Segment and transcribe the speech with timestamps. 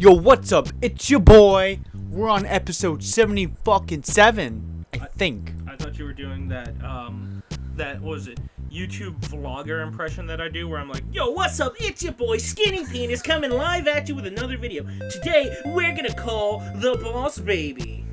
[0.00, 0.68] Yo, what's up?
[0.80, 1.80] It's your boy.
[2.08, 5.52] We're on episode 70 fucking 7, I think.
[5.66, 6.72] I thought you were doing that.
[6.84, 7.42] Um,
[7.74, 8.38] that what was it
[8.70, 11.74] YouTube vlogger impression that I do, where I'm like, "Yo, what's up?
[11.80, 14.84] It's your boy Skinny Penis coming live at you with another video.
[15.10, 18.04] Today we're gonna call the Boss Baby."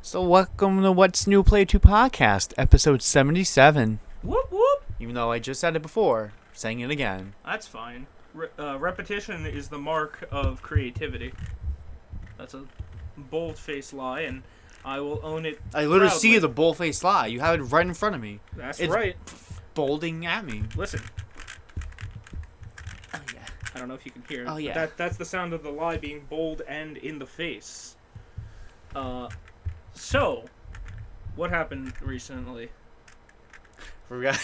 [0.00, 3.98] So, welcome to What's New Play 2 podcast, episode 77.
[4.22, 4.84] Whoop whoop.
[5.00, 7.34] Even though I just said it before, saying it again.
[7.44, 8.06] That's fine.
[8.34, 11.32] Re- uh, repetition is the mark of creativity.
[12.36, 12.64] That's a
[13.16, 14.42] bold-faced lie, and
[14.84, 15.60] I will own it.
[15.72, 17.26] I literally see the bull-faced lie.
[17.28, 19.16] You have it right in front of me, That's it's- right.
[19.74, 20.64] bolding at me.
[20.76, 21.00] Listen,
[23.14, 23.40] Oh, yeah.
[23.74, 24.42] I don't know if you can hear.
[24.42, 24.74] it, Oh, yeah.
[24.74, 27.96] That that's the sound of the lie being bold and in the face.
[28.96, 29.28] Uh,
[29.94, 30.44] so,
[31.36, 32.70] what happened recently?
[34.08, 34.38] Forgot.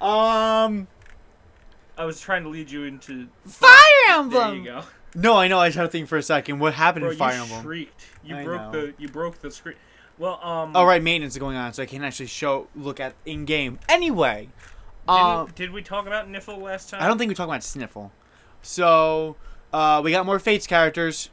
[0.00, 0.86] um,
[1.98, 3.28] I was trying to lead you into.
[3.46, 3.70] Fire
[4.06, 4.56] There Emblem!
[4.58, 4.82] you go.
[5.14, 5.58] No, I know.
[5.58, 6.58] I just had to think for a second.
[6.58, 7.62] What happened Bro, in Fire you Emblem?
[7.62, 8.06] shrieked.
[8.24, 8.86] You I broke know.
[8.86, 9.76] the you broke the screen.
[10.18, 10.72] Well, um.
[10.74, 13.78] Oh right, maintenance is going on, so I can't actually show look at in game.
[13.88, 14.48] Anyway,
[15.06, 17.02] Did, um, did we talk about Nifl last time?
[17.02, 18.10] I don't think we talked about Sniffle.
[18.62, 19.36] So,
[19.72, 21.30] uh, we got more Fates characters.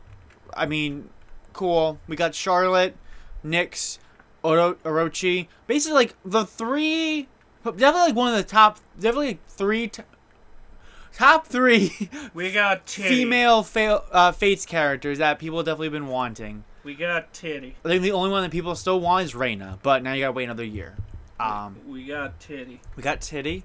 [0.54, 1.10] I mean,
[1.54, 2.00] cool.
[2.08, 2.96] We got Charlotte,
[3.46, 3.98] Nyx,
[4.44, 5.48] Oro- Orochi.
[5.68, 7.28] Basically, like the three,
[7.64, 10.04] definitely like one of the top, definitely like three, t-
[11.14, 13.10] top three We got Titty.
[13.10, 16.64] female fa- uh, Fates characters that people have definitely been wanting.
[16.84, 17.76] We got Titty.
[17.86, 20.34] I think the only one that people still want is Reina, but now you gotta
[20.34, 20.96] wait another year.
[21.40, 22.82] Um, We got Titty.
[22.96, 23.64] we got Titty.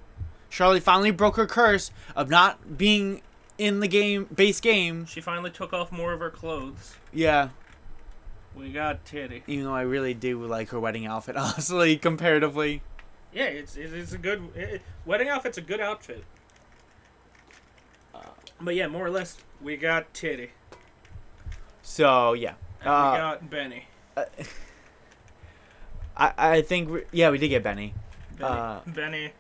[0.51, 3.23] Charlotte finally broke her curse of not being
[3.59, 5.05] in the game base game.
[5.07, 6.95] She finally took off more of her clothes.
[7.13, 7.49] Yeah,
[8.57, 9.43] We got Titty.
[9.47, 12.83] even though I really do like her wedding outfit, honestly, comparatively.
[13.33, 16.25] Yeah, it's it's, it's a good it, wedding outfit's a good outfit.
[18.61, 20.51] Uh, but yeah, more or less, we got Titty.
[21.83, 23.85] So yeah, And Uh, we got Benny.
[26.17, 27.95] I I think we, yeah we did get Benny,
[28.39, 28.51] Benny.
[28.51, 29.33] uh, Benny.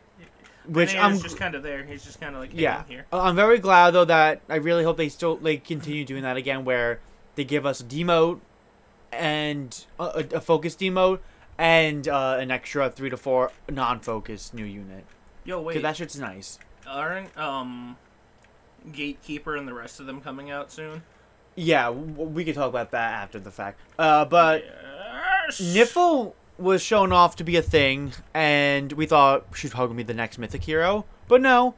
[0.66, 1.84] which Benny I'm is just kind of there.
[1.84, 3.06] He's just kind of like yeah here.
[3.12, 6.64] I'm very glad though that I really hope they still like continue doing that again
[6.64, 7.00] where
[7.34, 8.40] they give us a demote
[9.12, 11.18] and a, a, a focus demote
[11.58, 15.04] and uh, an extra three to four non-focused new unit
[15.44, 15.72] Yo, wait.
[15.74, 16.58] because that shit's nice.
[16.86, 17.96] Aren't um,
[18.92, 21.02] Gatekeeper and the rest of them coming out soon?
[21.54, 23.80] Yeah, we could talk about that after the fact.
[23.98, 25.60] Uh, but yes.
[25.60, 30.02] Nifl was shown off to be a thing, and we thought she's probably gonna be
[30.04, 31.04] the next mythic hero.
[31.26, 31.74] But no,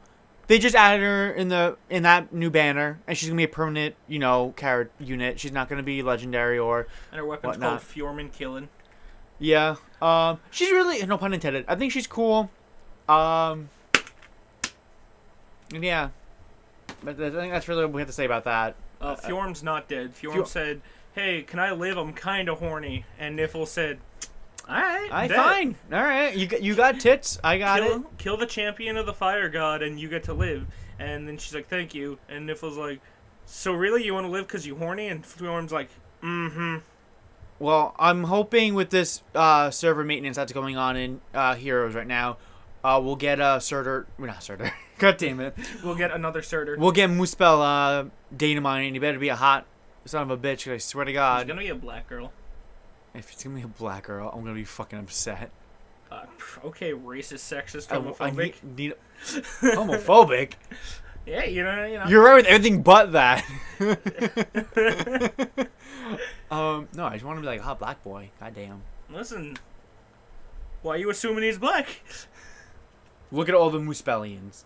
[0.47, 3.47] they just added her in the in that new banner, and she's gonna be a
[3.47, 5.39] permanent, you know, carrot unit.
[5.39, 7.81] She's not gonna be legendary or And her weapon's whatnot.
[7.81, 8.69] called Fjorman Killing.
[9.39, 9.75] yeah.
[10.01, 11.65] Um, she's really no pun intended.
[11.67, 12.49] I think she's cool.
[13.09, 13.69] Um,
[15.73, 16.09] and yeah,
[17.03, 18.75] but I think that's really what we have to say about that.
[18.99, 20.13] Uh, Fjorm's not dead.
[20.15, 20.81] Fjorm Fjorm- said,
[21.13, 21.97] "Hey, can I live?
[21.97, 23.99] I'm kind of horny." And Nifl said,
[24.69, 25.37] "All right, I bet.
[25.37, 25.75] fine.
[25.91, 27.39] All right, you got you got tits.
[27.43, 27.87] I got it.
[27.89, 30.65] Kill, kill the champion of the fire god, and you get to live."
[30.99, 33.01] And then she's like, "Thank you." And Nifl's like,
[33.45, 35.89] "So really, you want to live because you horny?" And Fjorm's like,
[36.21, 36.77] "Mm-hmm."
[37.59, 42.07] Well, I'm hoping with this uh, server maintenance that's going on in uh, Heroes right
[42.07, 42.37] now,
[42.83, 44.05] uh, we'll get a uh, Surtr.
[44.17, 44.71] Well, not Surtr.
[44.97, 45.55] God damn it.
[45.83, 46.77] We'll get another Surtr.
[46.77, 47.61] We'll get Muspel
[48.05, 49.65] uh, Dynamite, and you better be a hot
[50.05, 50.65] son of a bitch.
[50.65, 51.41] 'cause I swear to God.
[51.41, 52.31] It's gonna be a black girl.
[53.13, 55.51] if it's gonna be a black girl, I'm gonna be fucking upset.
[56.11, 56.25] Uh,
[56.65, 58.63] okay, racist, sexist, I, I homophobic.
[58.63, 58.93] need, need
[59.61, 60.53] homophobic.
[61.25, 62.05] yeah, you know, you know.
[62.07, 63.45] You're right with everything but that.
[66.51, 68.29] um, no, I just want to be like a hot black boy.
[68.39, 68.81] God damn.
[69.09, 69.57] Listen,
[70.81, 71.87] why are you assuming he's black?
[73.31, 74.63] Look at all the Muspelians.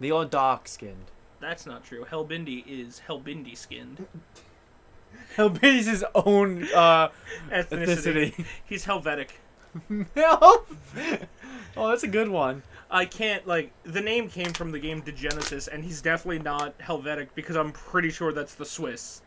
[0.00, 1.10] They all dark skinned.
[1.40, 2.04] That's not true.
[2.10, 4.06] Helbindi is Helbindi skinned.
[5.36, 7.08] Helbindi's his own uh,
[7.50, 8.34] Ethnicity.
[8.34, 8.46] ethnicity.
[8.66, 9.30] He's Helvetic.
[9.88, 10.64] no.
[11.76, 12.62] Oh, that's a good one.
[12.88, 17.30] I can't like the name came from the game Degenesis, and he's definitely not Helvetic
[17.34, 19.22] because I'm pretty sure that's the Swiss.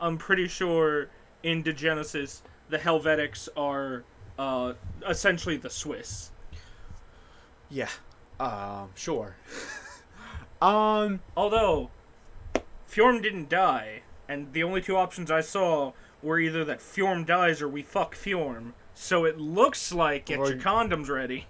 [0.00, 1.10] I'm pretty sure
[1.42, 4.04] in Degenesis the Helvetics are
[4.38, 4.72] uh,
[5.06, 6.30] essentially the Swiss.
[7.70, 7.88] Yeah.
[8.38, 9.36] Um, sure.
[10.62, 11.90] um, Although
[12.90, 15.92] Fjorm didn't die, and the only two options I saw
[16.22, 18.72] were either that Fjorm dies or we fuck Fjorm.
[18.94, 21.46] So it looks like get Or- your condoms ready.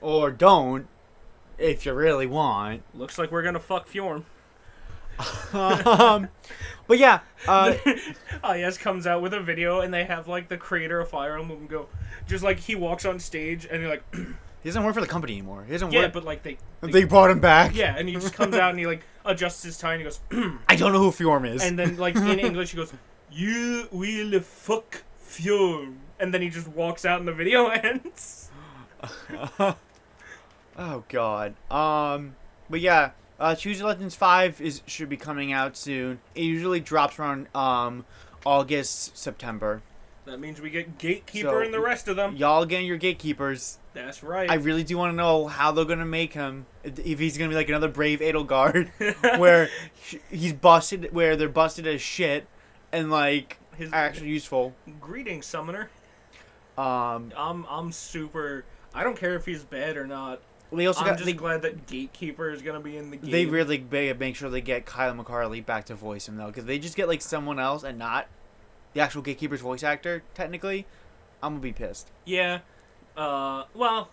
[0.00, 0.86] or don't,
[1.58, 2.82] if you really want.
[2.94, 4.24] Looks like we're gonna fuck Fjorm.
[5.52, 6.28] um,
[6.86, 7.74] but yeah, uh,
[8.54, 11.66] IS comes out with a video and they have like the creator of Fire Emblem
[11.66, 11.88] go,
[12.28, 14.04] just like he walks on stage and you're like,
[14.62, 15.64] He doesn't work for the company anymore.
[15.64, 16.12] He doesn't Yeah, work.
[16.14, 17.74] but like they, they brought him back.
[17.74, 20.20] yeah, and he just comes out and he like adjusts his tie and he goes,
[20.68, 21.62] I don't know who Fjorm is.
[21.62, 22.92] and then like in English he goes,
[23.30, 28.50] "You will fuck Fjorm," and then he just walks out and the video ends.
[30.78, 31.54] oh God.
[31.70, 32.34] Um.
[32.70, 36.20] But yeah, uh, Choose Your Legends Five is should be coming out soon.
[36.34, 38.04] It usually drops around um
[38.44, 39.82] August September.
[40.28, 42.36] That means we get Gatekeeper So, and the rest of them.
[42.36, 43.78] Y'all getting your gatekeepers.
[43.94, 44.50] That's right.
[44.50, 46.66] I really do want to know how they're gonna make him.
[46.84, 48.90] If he's gonna be like another brave Edelgard,
[49.38, 49.70] where
[50.30, 52.46] he's busted, where they're busted as shit,
[52.92, 54.74] and like His actually useful.
[55.00, 55.88] greetings, summoner.
[56.76, 58.66] Um, I'm I'm super.
[58.94, 60.42] I don't care if he's bad or not.
[60.70, 63.30] they also I'm got just they, glad that Gatekeeper is gonna be in the game.
[63.30, 63.82] they really
[64.14, 67.08] make sure they get Kyle McCarley back to voice him though, because they just get
[67.08, 68.28] like someone else and not
[68.94, 70.22] the actual gatekeeper's voice actor.
[70.34, 70.86] Technically,
[71.42, 72.10] I'm gonna be pissed.
[72.24, 72.60] Yeah.
[73.16, 73.64] Uh.
[73.74, 74.08] Well.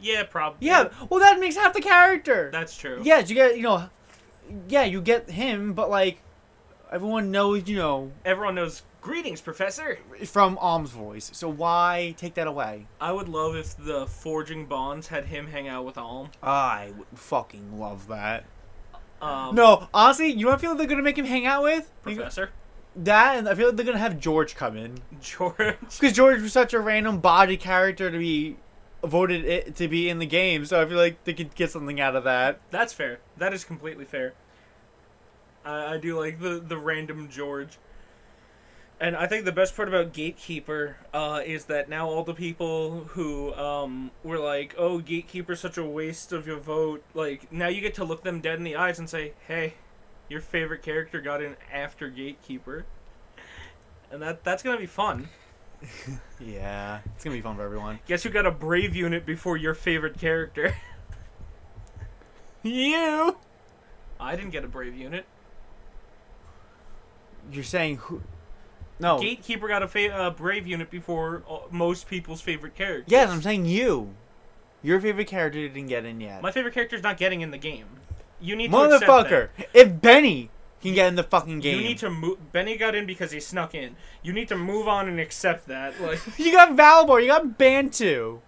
[0.00, 0.24] Yeah.
[0.24, 0.66] Probably.
[0.66, 2.50] Yeah, well that makes half the character.
[2.52, 3.00] That's true.
[3.02, 3.88] Yes, you get you know,
[4.68, 6.18] yeah, you get him, but like
[6.92, 8.82] everyone knows you know Everyone knows.
[9.00, 10.00] Greetings, Professor.
[10.24, 11.30] from Alm's voice.
[11.32, 12.88] So why take that away?
[13.00, 16.30] I would love if the Forging Bonds had him hang out with Alm.
[16.42, 18.46] I would fucking love that.
[19.22, 21.88] Um, No, honestly, you I feel like they're gonna make him hang out with?
[22.02, 22.50] Professor
[22.96, 25.56] That, and I feel like they're gonna have George come in George.
[25.56, 28.56] because George was such a random body character to be
[29.04, 30.64] voted it, to be in the game.
[30.64, 32.60] So I feel like they could get something out of that.
[32.70, 33.20] That's fair.
[33.36, 34.32] That is completely fair.
[35.64, 37.78] I, I do like the the random George.
[38.98, 43.04] And I think the best part about Gatekeeper uh, is that now all the people
[43.08, 47.82] who um, were like, "Oh, Gatekeeper's such a waste of your vote," like now you
[47.82, 49.74] get to look them dead in the eyes and say, "Hey,
[50.28, 52.84] your favorite character got in after Gatekeeper,"
[54.10, 55.28] and that that's gonna be fun.
[56.40, 57.98] Yeah, it's gonna be fun for everyone.
[58.06, 60.74] Guess who got a Brave unit before your favorite character?
[62.62, 63.36] You.
[64.18, 65.24] I didn't get a Brave unit.
[67.52, 68.22] You're saying who?
[68.98, 69.20] No.
[69.20, 73.04] Gatekeeper got a fa- uh, Brave unit before uh, most people's favorite character.
[73.08, 74.14] Yes, I'm saying you.
[74.82, 76.42] Your favorite character didn't get in yet.
[76.42, 77.86] My favorite character's not getting in the game.
[78.40, 79.48] You need Motherfucker!
[79.72, 80.50] If Benny
[80.82, 82.52] can get in the fucking game, You need to move.
[82.52, 83.96] Benny got in because he snuck in.
[84.22, 85.94] You need to move on and accept that.
[86.00, 88.40] Like You got Valibor, you got Bantu.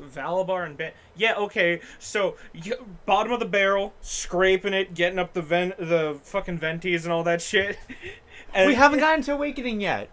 [0.00, 0.92] Valabar and Ben.
[1.14, 1.80] Yeah, okay.
[1.98, 7.04] So you, bottom of the barrel, scraping it, getting up the vent, the fucking venties
[7.04, 7.78] and all that shit.
[8.52, 10.08] And We haven't gotten to Awakening yet.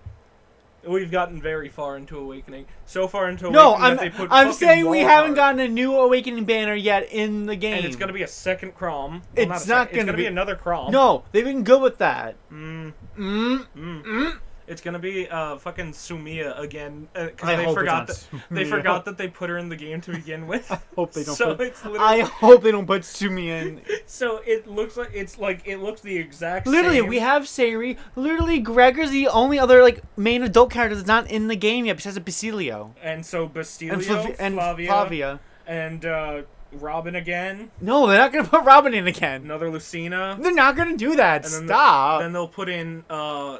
[0.86, 2.66] We've gotten very far into Awakening.
[2.86, 5.68] So far into Awakening No, I'm that they put I'm saying we haven't gotten a
[5.68, 7.74] new Awakening banner yet in the game.
[7.76, 9.22] And it's gonna be a second Chrom.
[9.36, 10.92] Well, It's a not gonna be, be- another Chrom.
[10.92, 12.36] No, they've been good with that.
[12.52, 13.66] Mm, Mm.
[13.76, 14.38] mm.
[14.68, 19.18] It's gonna be uh fucking Sumia again because I they forgot that they forgot that
[19.18, 20.70] they put her in the game to begin with.
[20.72, 21.68] I Hope they don't so put.
[21.68, 23.82] it's literally, I hope they don't put Sumia in.
[24.06, 27.08] so it looks like it's like it looks the exact Literally, same.
[27.08, 27.98] we have Say'ri.
[28.18, 31.96] Literally, Gregor's the only other like main adult character that's not in the game yet,
[31.96, 35.40] besides Basilio and so Bastilio, and, Flav- and Flavia, Flavia.
[35.66, 36.42] and uh,
[36.74, 39.44] Robin again, No, they're not gonna put Robin in again.
[39.44, 40.38] another Lucina.
[40.42, 41.46] They're not gonna do that.
[41.46, 42.20] And then the- Stop.
[42.20, 43.60] Then they'll put in uh,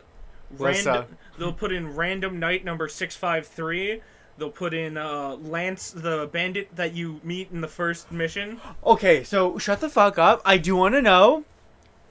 [0.58, 1.06] Random.
[1.38, 4.02] They'll put in random knight number six five three.
[4.38, 8.62] They'll put in uh, Lance, the bandit that you meet in the first mission.
[8.86, 10.42] okay, so shut the fuck up.
[10.46, 11.44] I do want to know,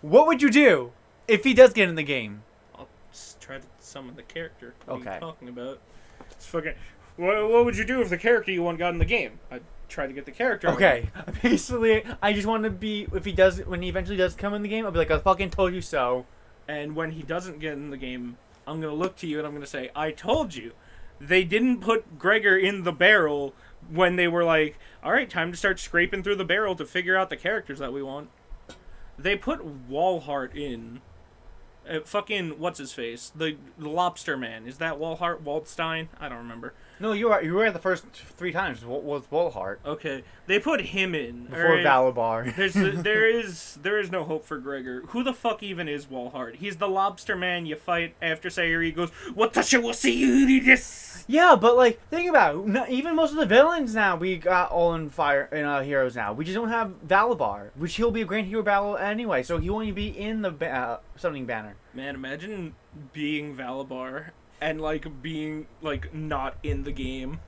[0.03, 0.91] what would you do
[1.29, 2.43] if he does get in the game?
[2.75, 2.89] I'll
[3.41, 4.75] try to summon the character.
[4.87, 5.15] What are Okay.
[5.15, 5.79] you talking about?
[6.33, 6.75] It's fucking.
[7.17, 9.39] What, what would you do if the character you want got in the game?
[9.51, 10.69] I'd try to get the character.
[10.71, 11.09] Okay,
[11.43, 14.63] basically, I just want to be if he does when he eventually does come in
[14.63, 16.27] the game, I'll be like, I fucking told you so.
[16.69, 19.55] And when he doesn't get in the game, I'm gonna look to you and I'm
[19.55, 20.73] gonna say, "I told you."
[21.19, 23.55] They didn't put Gregor in the barrel
[23.89, 27.17] when they were like, "All right, time to start scraping through the barrel to figure
[27.17, 28.29] out the characters that we want."
[29.19, 31.01] They put Walhart in.
[31.89, 33.31] Uh, fucking what's his face?
[33.35, 34.67] The, the Lobster Man.
[34.67, 35.43] Is that Walhart?
[35.43, 36.09] Waldstein?
[36.21, 36.75] I don't remember.
[36.99, 40.81] No, you were you were the first three times wa- was Walhart Okay, they put
[40.81, 41.45] him in.
[41.45, 41.85] before alright?
[41.87, 42.57] Valabar.
[42.57, 45.03] There's there is there is no hope for Gregor.
[45.09, 46.57] Who the fuck even is Walhart?
[46.57, 50.47] He's the lobster man you fight after Sayuri goes, What the shit will see you
[50.47, 51.25] do this?
[51.29, 52.89] yeah, but like think about it.
[52.91, 56.33] Even most of the villains now we got all in fire in uh, heroes now.
[56.33, 59.69] We just don't have Valabar, which he'll be a grand hero battle anyway, so he
[59.69, 61.75] won't even be in the ba- uh, summoning banner.
[61.93, 62.75] Man, imagine
[63.13, 67.41] being Valabar and like being like not in the game.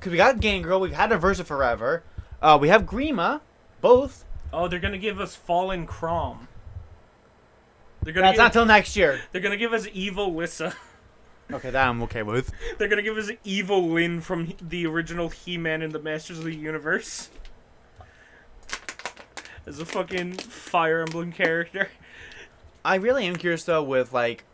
[0.00, 2.02] Cause we got Gangrel, we've had Aversa forever.
[2.40, 3.40] Uh, we have Grima,
[3.80, 4.24] both.
[4.52, 6.48] Oh, they're gonna give us Fallen Chrom.
[8.02, 9.20] They're gonna That's give, not till next year.
[9.32, 10.74] they're gonna give us Evil Lissa.
[11.52, 12.52] Okay, that I'm okay with.
[12.78, 16.54] They're gonna give us Evil Lyn from the original He-Man and the Masters of the
[16.54, 17.28] Universe
[19.66, 21.88] as a fucking Fire Emblem character.
[22.84, 24.44] I really am curious though with like,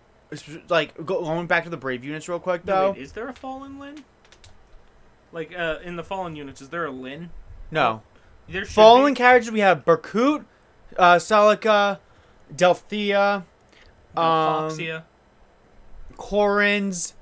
[0.68, 2.90] like going back to the Brave units real quick No, though.
[2.92, 4.04] wait, is there a Fallen Lyn?
[5.32, 7.30] Like uh, in the Fallen units, is there a Lyn?
[7.70, 8.02] No,
[8.48, 9.18] There fallen be.
[9.18, 10.44] characters we have Berkut,
[10.96, 11.98] uh, Celica,
[12.54, 13.44] Delthea,
[14.14, 15.02] No, um, Foxia.
[16.16, 17.12] Corrins,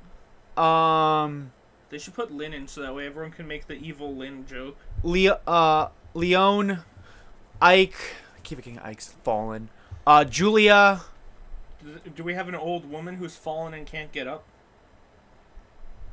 [0.58, 1.52] um,
[1.90, 4.76] They should put Lyn in so that way everyone can make the evil Lyn joke.
[5.02, 6.80] Leo, uh, Leon,
[7.60, 7.94] Ike.
[8.36, 9.68] I keep getting Ike's fallen.
[10.06, 11.00] Uh, Julia.
[11.84, 14.44] Do- Do we have an old woman who's fallen and can't get up?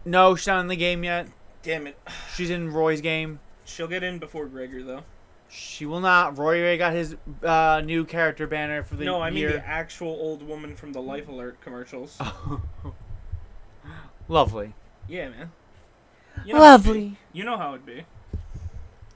[0.03, 1.27] No, she's not in the game yet.
[1.63, 1.97] Damn it.
[2.35, 3.39] She's in Roy's game.
[3.65, 5.03] She'll get in before Gregor, though.
[5.47, 6.37] She will not.
[6.37, 10.07] Roy already got his uh, new character banner for the No, I mean the actual
[10.09, 12.17] old woman from the Life Alert commercials.
[14.27, 14.73] Lovely.
[15.07, 15.51] Yeah, man.
[16.45, 16.89] You know how it'd be.
[16.89, 17.17] Lovely.
[17.33, 18.03] You know how it'd be.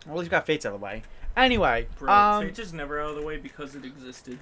[0.06, 1.04] Well, he's got Fates out of the way.
[1.38, 4.38] Anyway, Bro, um, Fate's is never out of the way because it existed.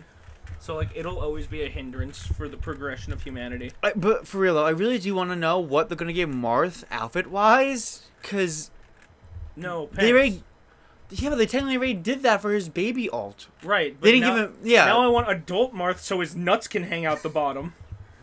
[0.64, 3.74] So, like, it'll always be a hindrance for the progression of humanity.
[3.84, 6.30] I, but for real though, I really do want to know what they're gonna give
[6.30, 8.72] Marth outfit wise, cause
[9.58, 10.12] No, they pants.
[10.14, 10.44] already,
[11.10, 13.48] yeah, but they technically already did that for his baby alt.
[13.62, 16.34] Right, but They didn't now, give him, yeah, Now I want adult Marth so his
[16.34, 17.74] nuts can hang out the bottom.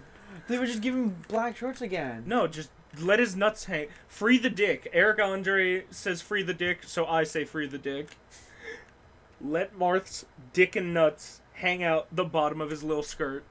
[0.48, 2.24] they were just giving black shorts again.
[2.26, 3.88] No, just let his nuts hang.
[4.08, 4.88] Free the dick.
[4.94, 8.16] Eric Andre says free the dick, so I say free the dick.
[9.42, 13.44] Let Marth's dick and nuts hang out the bottom of his little skirt.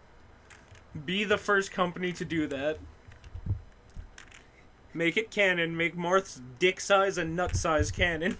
[1.05, 2.79] Be the first company to do that.
[4.93, 5.77] Make it canon.
[5.77, 8.37] Make Marth's dick size and nut size canon.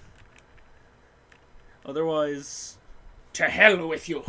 [1.85, 2.77] Otherwise,
[3.33, 4.23] to hell with you.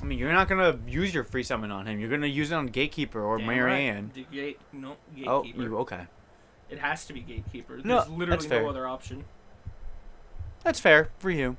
[0.00, 1.98] I mean, you're not gonna use your free summon on him.
[2.00, 4.12] You're gonna use it on Gatekeeper or Damn Marianne.
[4.16, 4.30] right.
[4.32, 4.96] Gate, no,
[5.26, 5.62] Oh, gatekeeper.
[5.62, 6.06] you okay?
[6.70, 7.74] It has to be gatekeeper.
[7.74, 9.24] There's No, literally no other option.
[10.62, 11.56] That's fair for you.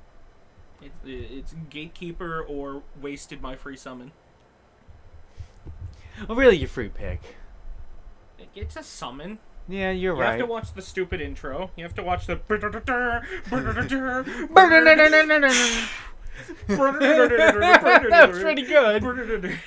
[0.82, 4.12] It, it's gatekeeper or wasted my free summon.
[6.28, 7.22] Well, really, your free pick.
[8.56, 9.40] It's a summon.
[9.68, 10.34] Yeah, you're You right.
[10.34, 11.72] You have to watch the stupid intro.
[11.76, 12.36] You have to watch the.
[18.10, 19.60] that was pretty good.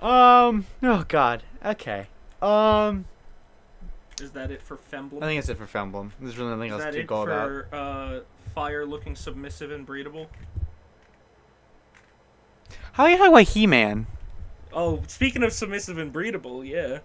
[0.00, 0.66] Um.
[0.82, 1.42] Oh God.
[1.64, 2.06] Okay.
[2.40, 3.04] Um.
[4.20, 5.22] Is that it for Femblem?
[5.22, 6.10] I think that's it for Femblem.
[6.20, 7.64] There's really nothing Is else to go about.
[7.72, 8.20] uh,
[8.54, 10.28] fire looking submissive and breedable?
[12.92, 14.06] How are you talking about He-Man?
[14.72, 17.00] Oh, speaking of submissive and breedable, yeah.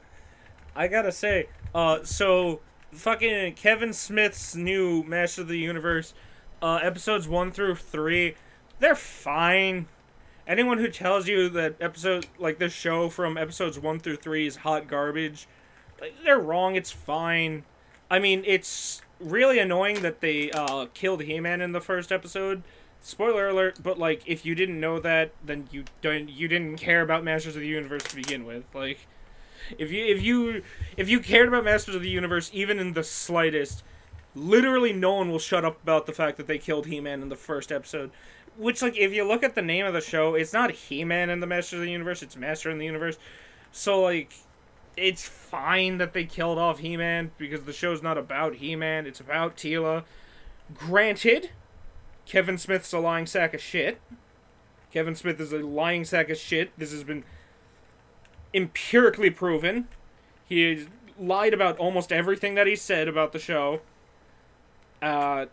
[0.75, 6.13] I gotta say, uh, so fucking Kevin Smith's new Master of the Universe,
[6.61, 8.35] uh, episodes one through three,
[8.79, 9.87] they're fine.
[10.47, 14.57] Anyone who tells you that episode like this show from episodes one through three is
[14.57, 15.47] hot garbage,
[16.01, 16.75] like, they're wrong.
[16.75, 17.63] It's fine.
[18.09, 22.63] I mean, it's really annoying that they uh, killed He-Man in the first episode.
[23.01, 23.79] Spoiler alert!
[23.81, 27.55] But like, if you didn't know that, then you don't you didn't care about Masters
[27.55, 28.65] of the Universe to begin with.
[28.73, 29.07] Like,
[29.77, 30.63] if you if you
[30.97, 33.83] if you cared about Masters of the Universe even in the slightest,
[34.35, 37.35] literally no one will shut up about the fact that they killed He-Man in the
[37.35, 38.11] first episode.
[38.57, 41.39] Which, like, if you look at the name of the show, it's not He-Man in
[41.39, 43.17] the Masters of the Universe; it's Master in the Universe.
[43.71, 44.33] So, like,
[44.99, 49.55] it's fine that they killed off He-Man because the show's not about He-Man; it's about
[49.55, 50.03] Teela.
[50.73, 51.51] Granted,
[52.25, 53.99] Kevin Smith's a lying sack of shit.
[54.91, 56.71] Kevin Smith is a lying sack of shit.
[56.77, 57.23] This has been
[58.53, 59.87] empirically proven.
[60.45, 60.87] He
[61.19, 63.81] lied about almost everything that he said about the show.
[65.01, 65.45] Uh,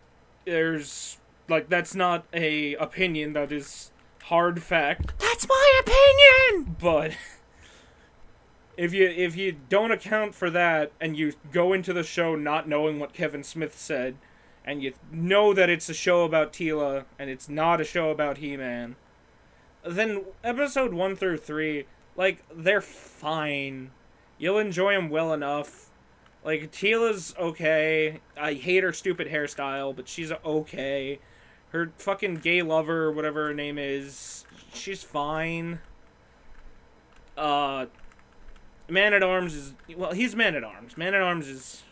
[0.45, 3.33] there's like that's not a opinion.
[3.35, 3.91] That is
[4.25, 5.19] hard fact.
[5.19, 6.77] That's my opinion.
[6.81, 7.13] But
[8.77, 12.69] if you if you don't account for that and you go into the show not
[12.69, 14.17] knowing what Kevin Smith said,
[14.65, 18.39] and you know that it's a show about Teela and it's not a show about
[18.39, 18.97] He-Man,
[19.85, 23.91] then episode one through three, like they're fine.
[24.39, 25.91] You'll enjoy them well enough.
[26.45, 28.21] Like Teela's okay.
[28.37, 31.19] I hate her stupid hairstyle, but she's okay.
[31.71, 35.81] Her fucking gay lover, whatever her name is, she's fine.
[37.37, 37.87] Uh,
[38.89, 40.97] Man at Arms is well, he's Man at Arms.
[40.97, 41.83] Man at Arms is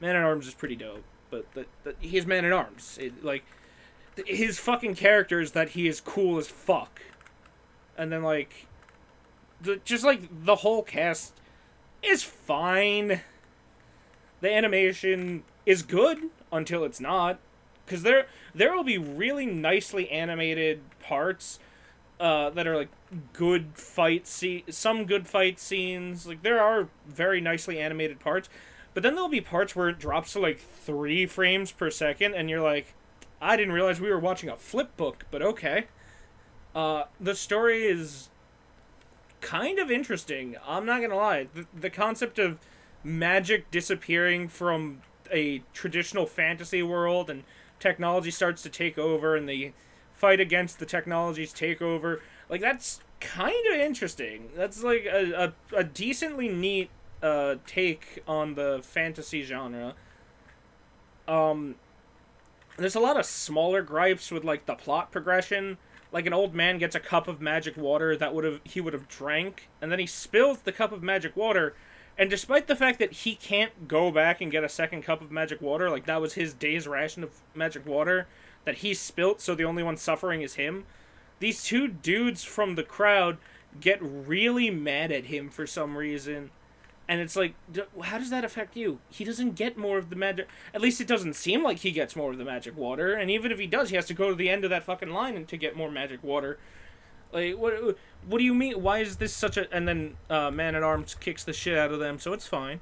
[0.00, 2.98] Man at Arms is pretty dope, but the, the, he's Man at Arms.
[3.00, 3.44] It, like
[4.26, 7.02] his fucking character is that he is cool as fuck,
[7.96, 8.66] and then like
[9.60, 11.34] the just like the whole cast
[12.02, 13.20] is fine.
[14.40, 17.38] The animation is good until it's not,
[17.84, 21.58] because there there will be really nicely animated parts
[22.20, 22.88] uh, that are like
[23.32, 26.26] good fight scene, some good fight scenes.
[26.26, 28.48] Like there are very nicely animated parts,
[28.94, 32.50] but then there'll be parts where it drops to like three frames per second, and
[32.50, 32.94] you're like,
[33.40, 35.86] I didn't realize we were watching a flip book, but okay.
[36.74, 38.28] Uh, the story is
[39.40, 40.56] kind of interesting.
[40.66, 41.48] I'm not gonna lie.
[41.54, 42.58] The, the concept of
[43.04, 47.44] magic disappearing from a traditional fantasy world and
[47.78, 49.72] technology starts to take over and they
[50.18, 52.20] fight against the technology's takeover.
[52.48, 54.50] Like that's kind of interesting.
[54.56, 56.90] That's like a, a, a decently neat
[57.22, 59.94] uh, take on the fantasy genre.
[61.26, 61.76] Um,
[62.76, 65.78] there's a lot of smaller gripes with like the plot progression.
[66.10, 68.94] Like an old man gets a cup of magic water that would have he would
[68.94, 71.74] have drank, and then he spills the cup of magic water.
[72.16, 75.30] And despite the fact that he can't go back and get a second cup of
[75.30, 78.26] magic water, like that was his day's ration of magic water
[78.68, 80.84] that he spilt, so the only one suffering is him.
[81.40, 83.38] These two dudes from the crowd
[83.80, 86.50] get really mad at him for some reason
[87.08, 87.54] and it's like,
[88.02, 88.98] how does that affect you?
[89.08, 90.46] He doesn't get more of the magic.
[90.74, 93.14] At least it doesn't seem like he gets more of the magic water.
[93.14, 95.08] And even if he does, he has to go to the end of that fucking
[95.08, 96.58] line to get more magic water.
[97.32, 97.96] Like, what?
[98.26, 98.82] What do you mean?
[98.82, 99.72] Why is this such a?
[99.74, 102.80] And then uh, Man at Arms kicks the shit out of them, so it's fine.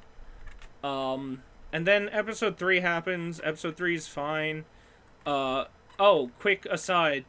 [0.83, 3.41] Um, and then episode three happens.
[3.45, 4.65] Episode three is fine.
[5.25, 5.67] Uh,
[5.99, 7.25] oh, quick aside.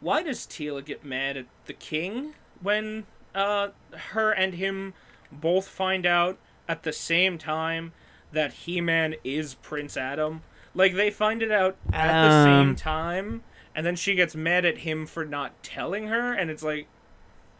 [0.00, 3.68] Why does Teela get mad at the king when uh
[4.12, 4.94] her and him
[5.32, 7.92] both find out at the same time
[8.32, 10.42] that He Man is Prince Adam.
[10.74, 12.76] Like they find it out at the same Um.
[12.76, 13.42] time,
[13.74, 16.86] and then she gets mad at him for not telling her, and it's like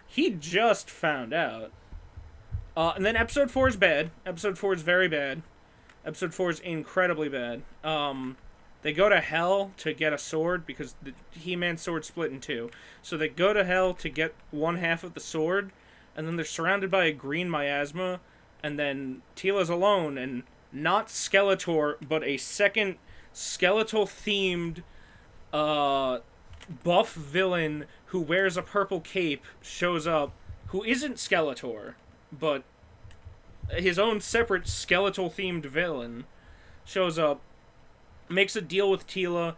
[0.07, 1.71] he just found out.
[2.77, 4.11] Uh, and then episode four is bad.
[4.27, 5.43] Episode four is very bad.
[6.05, 7.63] Episode four is incredibly bad.
[7.85, 8.37] Um,
[8.85, 12.71] they go to hell to get a sword because the He-Man sword split in two.
[13.03, 15.73] So they go to hell to get one half of the sword,
[16.15, 18.21] and then they're surrounded by a green miasma,
[18.63, 22.97] and then Teela's alone, and not Skeletor, but a second
[23.33, 24.85] skeletal themed
[25.53, 26.21] uh
[26.85, 30.33] buff villain who wears a purple cape shows up
[30.69, 31.95] who isn't Skeletor,
[32.33, 32.63] but
[33.71, 36.25] his own separate skeletal themed villain
[36.85, 37.41] shows up,
[38.29, 39.57] makes a deal with Teela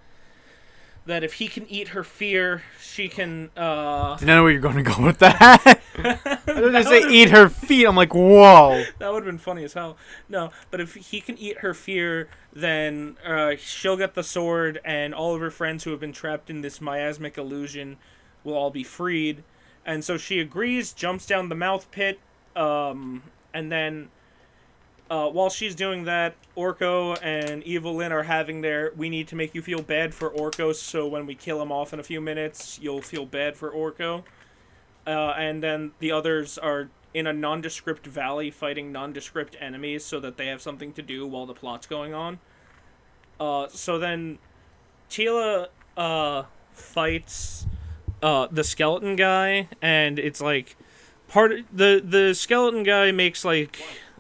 [1.07, 4.77] that if he can eat her fear, she can uh I know where you're going
[4.77, 5.81] to go with that.
[5.99, 7.87] I was gonna say eat her feet.
[7.87, 8.85] I'm like, whoa.
[8.99, 9.97] that would have been funny as hell.
[10.29, 15.15] No, but if he can eat her fear, then uh, she'll get the sword, and
[15.15, 17.97] all of her friends who have been trapped in this miasmic illusion
[18.45, 19.43] will all be freed.
[19.85, 22.19] And so she agrees, jumps down the mouth pit,
[22.57, 23.23] um,
[23.55, 24.09] and then
[25.09, 29.37] uh, while she's doing that, Orko and Evil Lyn are having their "We need to
[29.37, 32.21] make you feel bad for Orko, so when we kill him off in a few
[32.21, 34.25] minutes, you'll feel bad for Orko."
[35.07, 40.37] Uh, and then the others are in a nondescript valley fighting nondescript enemies so that
[40.37, 42.39] they have something to do while the plot's going on.
[43.39, 44.39] Uh, so then
[45.09, 46.43] Teela uh,
[46.73, 47.67] fights
[48.23, 50.77] uh, the skeleton guy, and it's like
[51.29, 53.79] part the the skeleton guy makes like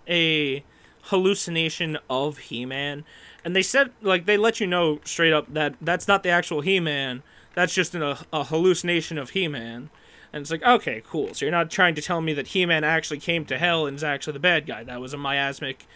[0.08, 0.62] a
[1.06, 3.04] hallucination of He-Man,
[3.44, 6.60] and they said like they let you know straight up that that's not the actual
[6.60, 7.22] He-Man.
[7.54, 9.88] That's just an, a, a hallucination of He-Man.
[10.32, 11.32] And it's like, okay, cool.
[11.32, 14.04] So you're not trying to tell me that He-Man actually came to hell and is
[14.04, 14.84] actually the bad guy.
[14.84, 15.86] That was a miasmic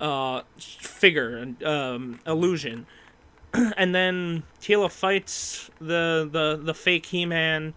[0.00, 2.86] uh, figure and um, illusion.
[3.76, 7.74] and then Teela fights the the the fake He-Man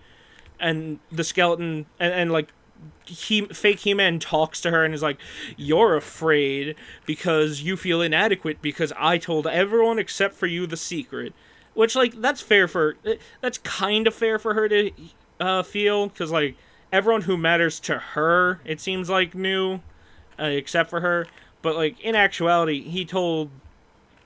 [0.59, 2.49] and the skeleton and, and like
[3.05, 5.17] he fake He-Man talks to her and is like,
[5.57, 11.33] "You're afraid because you feel inadequate because I told everyone except for you the secret."
[11.73, 12.97] Which like that's fair for
[13.41, 14.91] that's kind of fair for her to
[15.39, 16.55] uh, feel because like
[16.91, 19.79] everyone who matters to her it seems like knew
[20.39, 21.27] uh, except for her.
[21.61, 23.49] But like in actuality, he told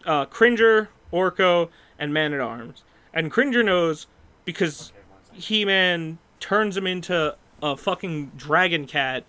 [0.05, 4.07] uh, Cringer, Orko, and Man at Arms, and Cringer knows
[4.45, 4.91] because
[5.31, 9.23] He Man turns him into a fucking dragon cat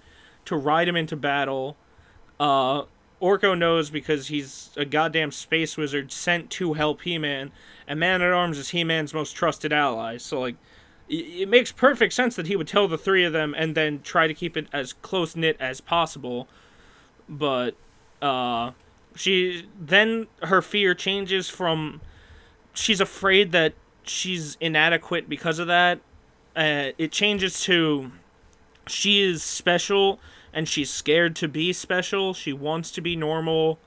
[0.44, 1.77] to ride him into battle.
[2.38, 2.83] Uh,
[3.23, 7.53] Orko knows because he's a goddamn space wizard sent to help He Man,
[7.87, 10.18] and Man at Arms is He Man's most trusted ally.
[10.18, 10.57] So like,
[11.09, 14.27] it makes perfect sense that he would tell the three of them and then try
[14.27, 16.49] to keep it as close knit as possible.
[17.29, 17.77] But
[18.20, 18.73] uh,
[19.14, 22.01] she then her fear changes from
[22.73, 26.01] she's afraid that she's inadequate because of that.
[26.57, 28.12] Uh, it changes to
[28.87, 30.20] she is special
[30.53, 32.33] and she's scared to be special.
[32.33, 33.79] She wants to be normal.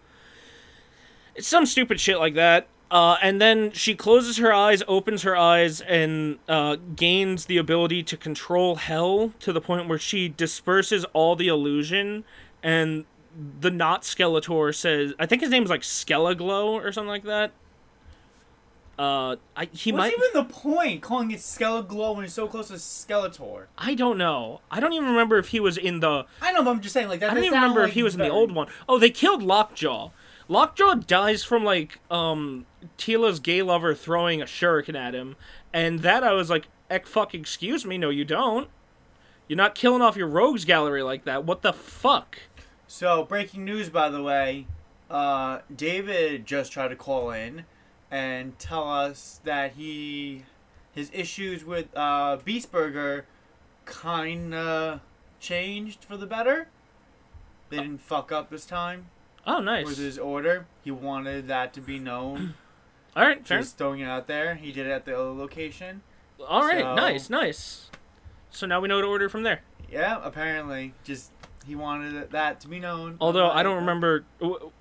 [1.36, 2.68] It's some stupid shit like that.
[2.90, 8.02] Uh, and then she closes her eyes, opens her eyes, and uh, gains the ability
[8.02, 12.24] to control hell to the point where she disperses all the illusion.
[12.64, 13.06] And
[13.60, 17.52] the not Skeletor says, I think his name's like Skeleglow or something like that.
[18.98, 20.14] Uh, I, he What's might.
[20.14, 23.66] even the point calling it Skeleglow when it's so close to Skeletor?
[23.78, 24.62] I don't know.
[24.72, 26.26] I don't even remember if he was in the.
[26.42, 27.30] I know, but I'm just saying like that.
[27.30, 28.68] I don't even remember like, if he was in the old one.
[28.90, 30.10] Oh, they killed Lockjaw.
[30.48, 32.66] Lockjaw dies from like um
[32.98, 35.36] Teela's gay lover throwing a shuriken at him,
[35.72, 38.68] and that I was like, "Eck, fuck, excuse me, no, you don't.
[39.48, 41.44] You're not killing off your rogues gallery like that.
[41.44, 42.40] What the fuck?"
[42.88, 44.66] So breaking news, by the way,
[45.10, 47.66] uh, David just tried to call in
[48.12, 50.46] and tell us that he
[50.94, 53.24] his issues with uh, Beastburger
[53.86, 55.02] kinda
[55.40, 56.68] changed for the better.
[57.70, 59.08] They didn't fuck up this time
[59.46, 59.86] Oh, nice.
[59.86, 60.66] with his order.
[60.84, 62.54] He wanted that to be known.
[63.16, 63.60] All right, fair.
[63.60, 64.56] Just throwing it out there.
[64.56, 66.02] He did it at the other location.
[66.46, 67.90] All right, so- nice, nice.
[68.50, 69.62] So now we know to order from there.
[69.92, 71.32] Yeah, apparently, just
[71.68, 73.18] he wanted that to be known.
[73.22, 74.24] Although I don't remember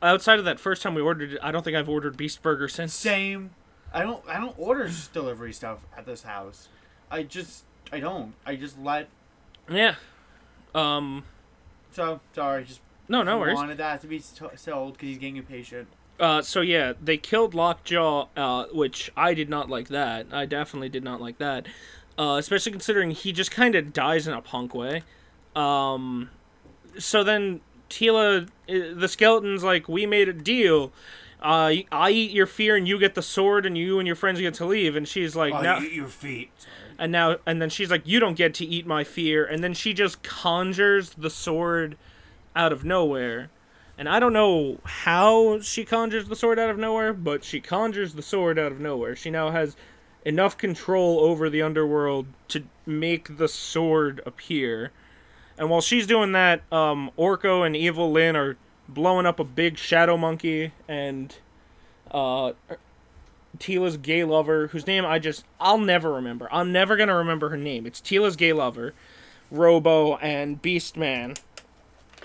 [0.02, 2.68] outside of that first time we ordered it, I don't think I've ordered Beast Burger
[2.68, 2.94] since.
[2.94, 3.50] Same.
[3.92, 4.22] I don't.
[4.28, 6.68] I don't order delivery stuff at this house.
[7.10, 7.64] I just.
[7.92, 8.34] I don't.
[8.44, 9.08] I just let.
[9.70, 9.96] Yeah.
[10.74, 11.24] Um.
[11.92, 12.64] So sorry.
[12.64, 13.54] Just No, no he worries.
[13.56, 15.88] wanted that to be so- sold because he's getting impatient.
[16.18, 20.26] Uh, so yeah, they killed Lockjaw, uh, which I did not like that.
[20.32, 21.66] I definitely did not like that.
[22.18, 25.02] Uh, especially considering he just kind of dies in a punk way.
[25.54, 26.30] Um,
[26.98, 30.92] so then Teela, the skeleton's like, we made a deal.
[31.40, 34.40] Uh, I eat your fear and you get the sword and you and your friends
[34.40, 34.96] get to leave.
[34.96, 35.80] And she's like, no.
[35.80, 36.50] Eat your feet.
[36.98, 39.74] And now, and then she's like, "You don't get to eat my fear." And then
[39.74, 41.96] she just conjures the sword
[42.54, 43.50] out of nowhere.
[43.98, 48.14] And I don't know how she conjures the sword out of nowhere, but she conjures
[48.14, 49.16] the sword out of nowhere.
[49.16, 49.76] She now has
[50.24, 54.90] enough control over the underworld to make the sword appear.
[55.58, 58.56] And while she's doing that, um, Orko and Evil Lyn are
[58.88, 61.34] blowing up a big shadow monkey, and
[62.10, 62.52] uh,
[63.58, 66.48] Teela's gay lover, whose name I just I'll never remember.
[66.52, 67.86] I'm never gonna remember her name.
[67.86, 68.94] It's Teela's gay lover,
[69.50, 71.38] Robo and Beastman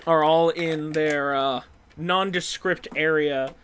[0.06, 1.62] are all in their uh,
[1.96, 3.54] nondescript area,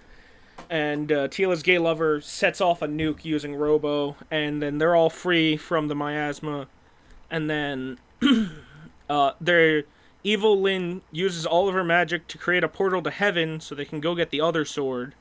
[0.70, 5.10] and uh, Teela's gay lover sets off a nuke using Robo, and then they're all
[5.10, 6.68] free from the miasma,
[7.30, 7.98] and then
[9.08, 9.84] uh, their
[10.24, 13.84] evil Lyn uses all of her magic to create a portal to heaven so they
[13.84, 15.14] can go get the other sword.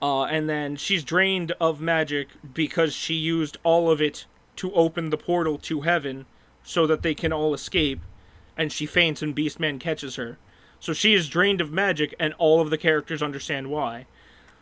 [0.00, 5.10] Uh, and then she's drained of magic because she used all of it to open
[5.10, 6.26] the portal to heaven
[6.62, 8.00] so that they can all escape.
[8.56, 10.38] And she faints and Beastman catches her.
[10.80, 14.06] So she is drained of magic, and all of the characters understand why.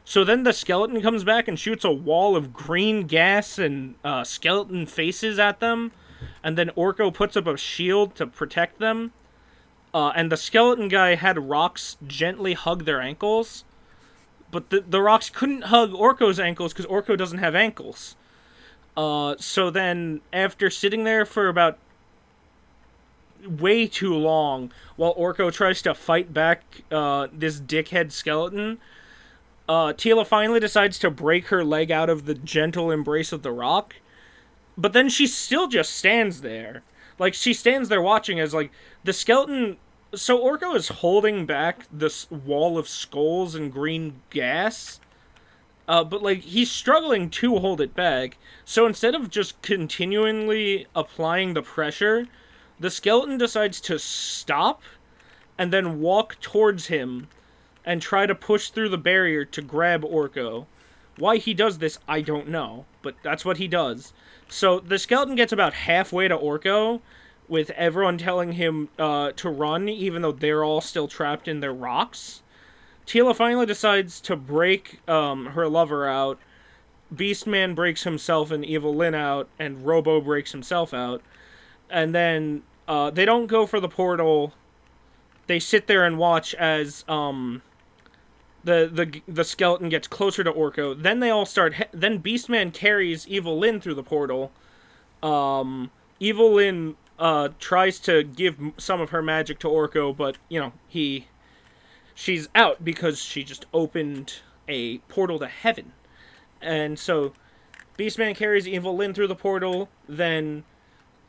[0.05, 4.23] So then the skeleton comes back and shoots a wall of green gas and uh,
[4.23, 5.93] skeleton faces at them.
[6.43, 9.13] And then Orko puts up a shield to protect them.
[9.93, 13.65] Uh, and the skeleton guy had rocks gently hug their ankles
[14.55, 18.15] but the, the rocks couldn't hug Orko's ankles because Orko doesn't have ankles.
[18.97, 21.77] Uh, so then, after sitting there for about
[23.45, 28.79] way too long, while Orko tries to fight back uh, this dickhead skeleton,
[29.69, 33.51] uh, Teela finally decides to break her leg out of the gentle embrace of the
[33.51, 33.97] rock.
[34.77, 36.83] But then she still just stands there.
[37.19, 38.73] Like, she stands there watching as, like,
[39.05, 39.77] the skeleton
[40.17, 45.01] so Orko is holding back this wall of skulls and green gas.
[45.87, 48.39] Uh, but like he's struggling to hold it back.
[48.65, 52.27] So instead of just continually applying the pressure,
[52.81, 54.83] the skeleton decides to stop
[55.59, 57.29] and then walk towards him
[57.85, 60.67] and try to push through the barrier to grab Orko.
[61.19, 64.13] Why he does this, I don't know, but that's what he does.
[64.55, 67.01] So the skeleton gets about halfway to Orko,
[67.49, 71.73] with everyone telling him uh, to run, even though they're all still trapped in their
[71.73, 72.41] rocks.
[73.05, 76.39] Teela finally decides to break um, her lover out.
[77.13, 81.21] Beastman breaks himself and Evil Lyn out, and Robo breaks himself out.
[81.91, 84.53] And then uh, they don't go for the portal.
[85.49, 87.61] They sit there and watch as um,
[88.65, 91.01] the the the skeleton gets closer to Orko.
[91.01, 91.75] Then they all start.
[91.75, 94.51] He- then Beastman carries Evil Lyn through the portal.
[95.23, 100.59] Um, Evil Lyn uh, tries to give some of her magic to Orko, but you
[100.59, 101.29] know he,
[102.15, 105.93] she's out because she just opened a portal to heaven,
[106.61, 107.33] and so
[107.99, 109.89] Beastman carries Evil Lyn through the portal.
[110.09, 110.65] Then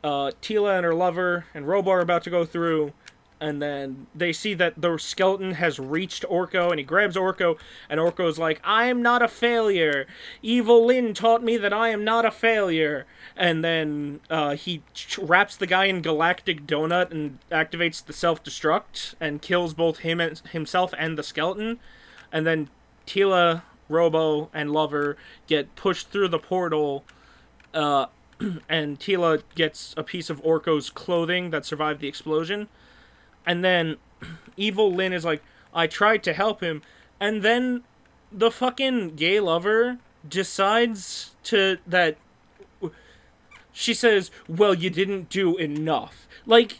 [0.02, 2.92] uh, Teela and her lover and Robo are about to go through.
[3.38, 7.58] And then they see that the skeleton has reached Orko, and he grabs Orko,
[7.90, 10.06] and Orko's like, "I am not a failure.
[10.42, 13.04] Evil Lyn taught me that I am not a failure."
[13.36, 14.82] And then uh, he
[15.18, 20.18] wraps the guy in galactic donut and activates the self destruct and kills both him
[20.20, 21.78] and himself and the skeleton.
[22.32, 22.70] And then
[23.06, 27.04] Teela, Robo, and Lover get pushed through the portal.
[27.74, 28.06] Uh,
[28.68, 32.68] and Teela gets a piece of Orko's clothing that survived the explosion.
[33.46, 33.96] And then
[34.56, 36.82] Evil Lyn is like, I tried to help him.
[37.20, 37.84] And then
[38.32, 42.16] the fucking gay lover decides to that
[43.72, 46.78] she says, "Well, you didn't do enough." Like,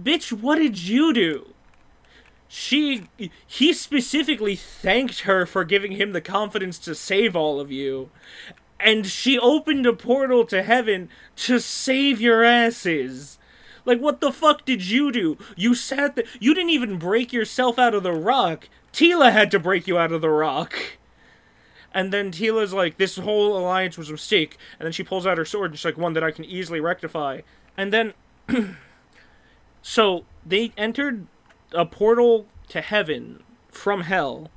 [0.00, 1.54] bitch, what did you do?
[2.48, 3.08] She
[3.46, 8.10] he specifically thanked her for giving him the confidence to save all of you.
[8.78, 13.38] And she opened a portal to heaven to save your asses.
[13.84, 15.36] Like, what the fuck did you do?
[15.56, 16.24] You sat there.
[16.40, 18.68] You didn't even break yourself out of the rock.
[18.92, 20.74] Teela had to break you out of the rock.
[21.92, 24.56] And then Teela's like, this whole alliance was a mistake.
[24.78, 26.80] And then she pulls out her sword and she's like, one that I can easily
[26.80, 27.42] rectify.
[27.76, 28.14] And then.
[29.82, 31.26] so they entered
[31.72, 34.50] a portal to heaven from hell.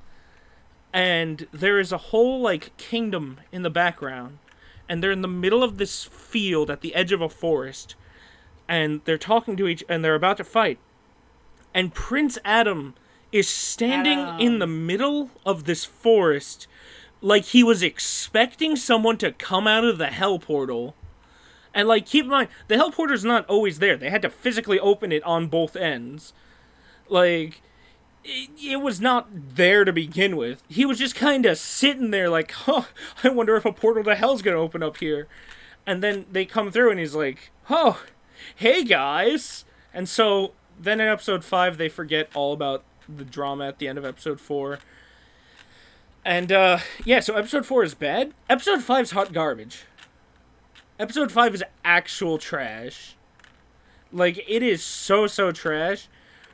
[0.93, 4.39] And there is a whole, like, kingdom in the background.
[4.89, 7.95] And they're in the middle of this field at the edge of a forest
[8.67, 10.79] and they're talking to each and they're about to fight.
[11.73, 12.95] And prince adam
[13.31, 14.39] is standing Adam.
[14.39, 16.67] in the middle of this forest
[17.21, 20.95] like he was expecting someone to come out of the hell portal.
[21.73, 23.97] And like keep in mind the hell portal's not always there.
[23.97, 26.33] They had to physically open it on both ends.
[27.09, 27.61] Like
[28.23, 30.63] it, it was not there to begin with.
[30.67, 32.83] He was just kind of sitting there like huh
[33.23, 35.27] i wonder if a portal to hell's gonna open up here.
[35.85, 38.03] And then they come through and he's like oh
[38.55, 39.65] hey guys!
[39.93, 43.97] And so then in episode 5 they forget all about the drama at the end
[43.97, 44.79] of episode 4
[46.25, 48.33] and uh yeah so episode 4 is bad.
[48.49, 49.85] Episode 5 is hot garbage.
[50.99, 53.15] Episode 5 is actual trash.
[54.11, 56.09] Like it is so so trash.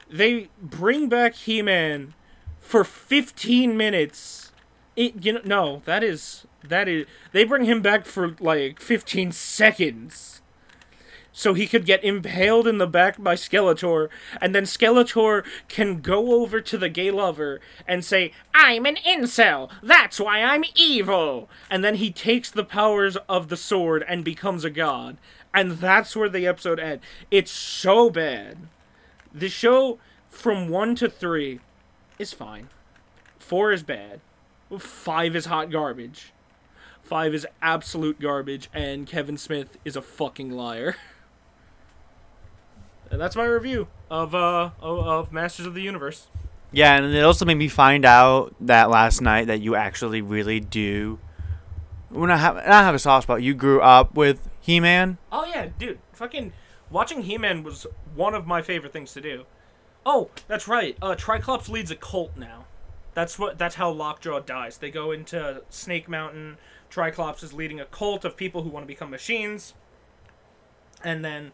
[0.09, 2.13] They bring back he-man
[2.59, 4.51] for 15 minutes.
[4.95, 9.31] It you know no that is that is they bring him back for like 15
[9.31, 10.42] seconds
[11.33, 14.07] so he could get impaled in the back by Skeletor,
[14.39, 19.71] and then Skeletor can go over to the gay lover and say, I'm an incel!
[19.81, 21.49] That's why I'm evil!
[21.71, 25.17] And then he takes the powers of the sword and becomes a god.
[25.53, 27.03] And that's where the episode ends.
[27.31, 28.57] It's so bad.
[29.33, 29.97] The show
[30.29, 31.59] from 1 to 3
[32.19, 32.69] is fine.
[33.39, 34.21] 4 is bad.
[34.77, 36.31] 5 is hot garbage.
[37.03, 40.95] 5 is absolute garbage, and Kevin Smith is a fucking liar.
[43.13, 46.29] And that's my review of uh of, Masters of the Universe.
[46.71, 50.59] Yeah, and it also made me find out that last night that you actually really
[50.59, 51.19] do.
[52.09, 53.43] When I have, not have a soft spot.
[53.43, 55.19] You grew up with He-Man.
[55.31, 56.53] Oh yeah, dude, fucking
[56.89, 59.45] watching He-Man was one of my favorite things to do.
[60.03, 60.97] Oh, that's right.
[60.99, 62.65] Uh, Tri-Klops leads a cult now.
[63.13, 63.59] That's what.
[63.59, 64.79] That's how Lockjaw dies.
[64.79, 66.57] They go into Snake Mountain.
[66.89, 69.75] Tri-Klops is leading a cult of people who want to become machines.
[71.03, 71.51] And then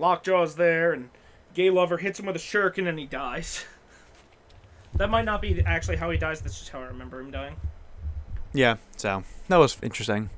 [0.00, 1.10] Lockjaw's there, and
[1.54, 3.64] Gay Lover hits him with a shuriken, and he dies.
[4.94, 6.40] that might not be actually how he dies.
[6.40, 7.56] That's just how I remember him dying.
[8.52, 10.30] Yeah, so that was interesting.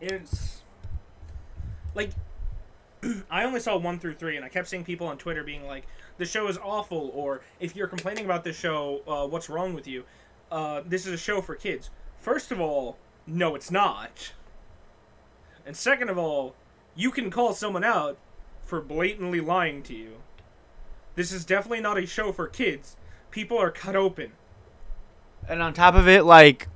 [0.00, 0.62] It's
[1.94, 2.10] like
[3.30, 5.84] I only saw one through three, and I kept seeing people on Twitter being like,
[6.18, 9.86] "The show is awful," or "If you're complaining about this show, uh, what's wrong with
[9.86, 10.04] you?"
[10.50, 11.90] Uh, this is a show for kids.
[12.18, 14.32] First of all, no, it's not.
[15.64, 16.54] And second of all,
[16.94, 18.18] you can call someone out
[18.64, 20.22] for blatantly lying to you.
[21.14, 22.96] This is definitely not a show for kids.
[23.30, 24.32] People are cut open.
[25.48, 26.68] And on top of it, like,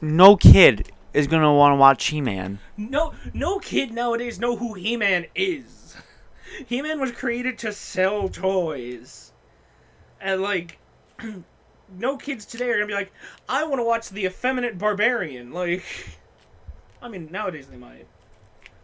[0.00, 2.58] no kid is gonna want to watch He-Man.
[2.76, 5.96] No, no kid nowadays know who He-Man is.
[6.66, 9.32] He-Man was created to sell toys,
[10.20, 10.78] and like,
[11.98, 13.12] no kids today are gonna be like,
[13.48, 15.52] I want to watch the effeminate barbarian.
[15.52, 15.84] Like,
[17.02, 18.06] I mean, nowadays they might.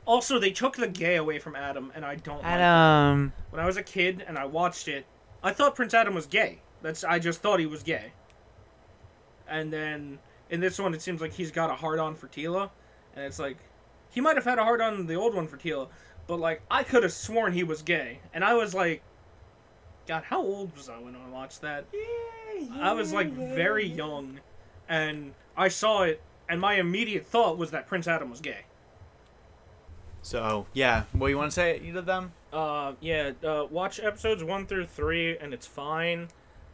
[0.06, 2.38] Also, they took the gay away from Adam, and I don't.
[2.38, 2.46] Like.
[2.46, 3.32] Adam.
[3.50, 5.06] When I was a kid and I watched it,
[5.42, 6.60] I thought Prince Adam was gay.
[6.82, 8.12] That's I just thought he was gay.
[9.48, 12.70] And then in this one, it seems like he's got a hard on for Teela,
[13.14, 13.58] and it's like
[14.10, 15.88] he might have had a hard on the old one for Teela,
[16.26, 19.02] but like I could have sworn he was gay, and I was like,
[20.06, 21.86] God, how old was I when I watched that?
[22.80, 24.40] I was like very young,
[24.88, 28.64] and I saw it, and my immediate thought was that Prince Adam was gay.
[30.22, 31.80] So yeah, what you want to say?
[31.84, 32.32] Either of them?
[32.52, 33.32] Uh, yeah.
[33.44, 36.28] Uh, watch episodes one through three, and it's fine.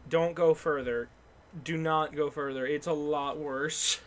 [0.09, 1.09] Don't go further.
[1.64, 2.66] Do not go further.
[2.66, 4.00] It's a lot worse.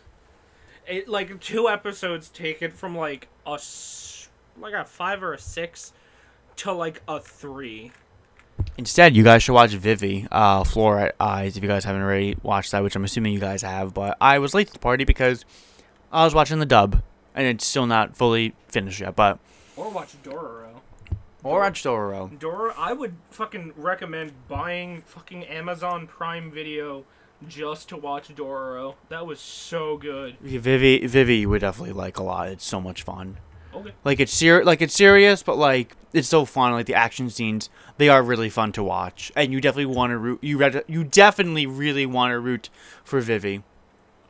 [0.86, 5.38] It like two episodes take it from like a s- like a five or a
[5.38, 5.92] six
[6.56, 7.92] to like a three.
[8.76, 12.72] Instead, you guys should watch Vivi, uh, Fluorite Eyes, if you guys haven't already watched
[12.72, 13.94] that, which I'm assuming you guys have.
[13.94, 15.44] But I was late to the party because
[16.12, 17.02] I was watching the dub,
[17.34, 19.16] and it's still not fully finished yet.
[19.16, 19.38] But
[19.76, 20.80] Or watch Dororo.
[21.42, 22.38] or watch Dororo.
[22.38, 27.04] Dororo, I would fucking recommend buying fucking Amazon Prime Video
[27.48, 28.94] just to watch Dororo.
[29.08, 30.36] That was so good.
[30.40, 32.48] Vivi, Vivi, you would definitely like a lot.
[32.48, 33.38] It's so much fun.
[33.72, 33.92] Okay.
[34.04, 36.72] Like it's ser- like it's serious, but like it's so fun.
[36.72, 40.18] Like the action scenes, they are really fun to watch, and you definitely want to
[40.18, 40.42] root.
[40.42, 42.68] You read, you definitely really want to root
[43.04, 43.62] for Vivi.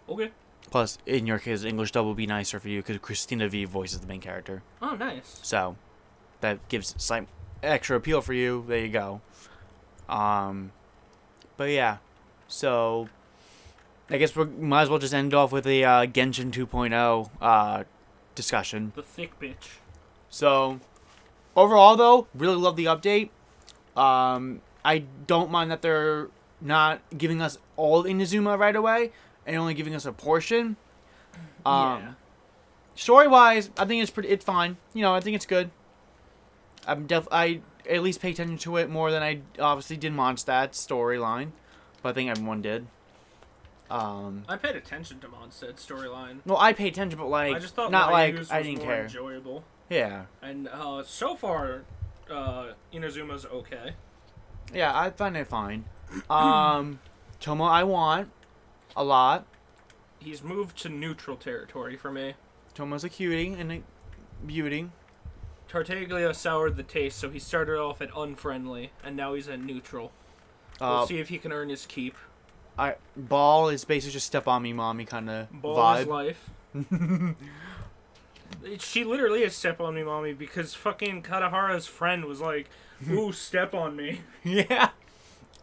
[0.08, 0.30] Okay.
[0.70, 4.00] Plus, in your case, English dub will be nicer for you because Cristina Vee voices
[4.00, 4.62] the main character.
[4.80, 5.40] Oh, nice.
[5.42, 5.76] So
[6.40, 7.26] that gives slight
[7.62, 8.64] extra appeal for you.
[8.68, 9.20] There you go.
[10.08, 10.70] Um,
[11.56, 11.98] but yeah,
[12.46, 13.08] so
[14.08, 17.84] I guess we might as well just end off with the uh, Genshin 2.0 uh,
[18.34, 18.92] discussion.
[18.94, 19.78] The thick bitch.
[20.30, 20.80] So
[21.56, 23.30] overall, though, really love the update.
[23.96, 26.28] Um, I don't mind that they're
[26.60, 29.12] not giving us all Inazuma right away
[29.46, 30.76] and only giving us a portion.
[31.64, 32.12] Um, yeah.
[32.94, 34.28] story wise, I think it's pretty.
[34.30, 34.76] It's fine.
[34.94, 35.70] You know, I think it's good.
[36.86, 37.28] I'm def.
[37.30, 41.50] I at least pay attention to it more than I obviously did Mondstadt's storyline,
[42.02, 42.86] but I think everyone did.
[43.90, 46.38] Um, I paid attention to Mondstadt's storyline.
[46.46, 49.02] well, I paid attention, but like I just thought not like I didn't more care.
[49.02, 49.64] enjoyable.
[49.88, 51.82] Yeah, And uh, so far,
[52.30, 53.94] uh, Inazuma's okay.
[54.72, 55.84] yeah, I find it fine.
[56.30, 57.00] Um,
[57.40, 58.30] Thoma, I want
[58.96, 59.46] a lot.
[60.18, 62.34] He's moved to neutral territory for me.
[62.74, 63.82] Thoma's a cutie and a
[64.46, 64.90] beauty.
[65.68, 70.12] Tartaglia soured the taste, so he started off at unfriendly, and now he's at neutral.
[70.80, 72.16] We'll Uh, see if he can earn his keep.
[72.78, 76.08] I Baal is basically just step on me, mommy kind of Baal is vibe.
[76.08, 76.50] life.
[78.78, 82.68] she literally is step on me, mommy, because fucking Katahara's friend was like,
[83.10, 84.90] "Ooh, step on me." yeah.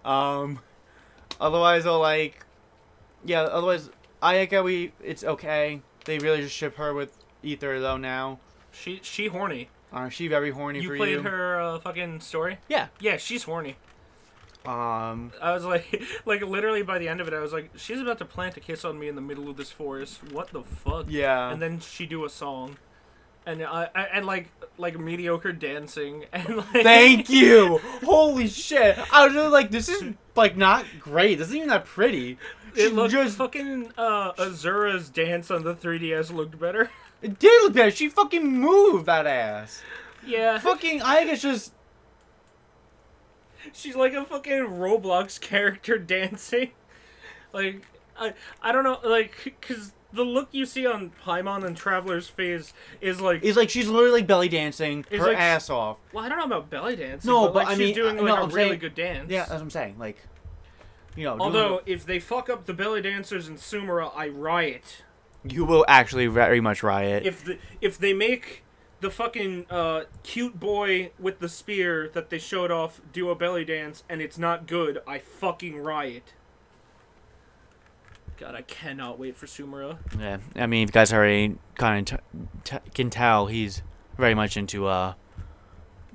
[0.06, 0.60] Um.
[1.40, 2.46] Otherwise, I'll like,
[3.26, 3.42] yeah.
[3.42, 3.90] Otherwise,
[4.22, 5.82] Ayaka, we it's okay.
[6.06, 8.40] They really just ship her with Aether though now.
[8.72, 9.70] She she horny.
[9.92, 11.22] Uh, she very horny You for played you.
[11.22, 12.58] her uh, fucking story?
[12.68, 12.88] Yeah.
[13.00, 13.76] Yeah, she's horny.
[14.66, 15.32] Um.
[15.42, 18.18] I was like, like literally by the end of it, I was like, she's about
[18.20, 20.20] to plant a kiss on me in the middle of this forest.
[20.32, 21.06] What the fuck?
[21.08, 21.50] Yeah.
[21.52, 22.78] And then she do a song,
[23.48, 26.84] and I and like like mediocre dancing and like.
[26.84, 27.80] Thank you.
[28.04, 28.98] Holy shit!
[29.12, 31.40] I was really like, this is like not great.
[31.40, 32.38] This isn't even that pretty.
[32.76, 36.92] It looked just fucking uh, Azura's dance on the 3DS looked better.
[37.24, 37.90] it did look better.
[37.90, 39.82] She fucking moved that ass.
[40.26, 41.74] Yeah, Fucking Ayaka's just
[43.74, 46.72] she's like a fucking Roblox character dancing.
[47.54, 47.84] Like
[48.20, 52.74] I I don't know like cuz the look you see on Paimon and Traveler's face
[53.02, 55.98] is like It's like she's literally belly dancing her like- ass off.
[56.14, 58.16] well I don't know about belly dancing No, but, but like I she's mean, doing
[58.18, 59.30] like no, a I'm really saying- good dance.
[59.30, 59.96] Yeah, that's what I'm saying.
[60.00, 60.18] Like,
[61.16, 65.04] you know, Although if they fuck up the belly dancers in Sumeru, I riot.
[65.44, 67.26] you will actually very much riot.
[67.26, 68.64] If the if they make
[69.00, 73.64] the fucking uh, cute boy with the spear that they showed off do a belly
[73.66, 76.34] dance and it's not good, I fucking riot.
[78.38, 79.98] God, I cannot wait for Sumeru.
[80.20, 82.20] yeah, I mean, if you guys already kind of
[82.64, 83.82] t- t- can tell, he's
[84.18, 85.14] very much into uh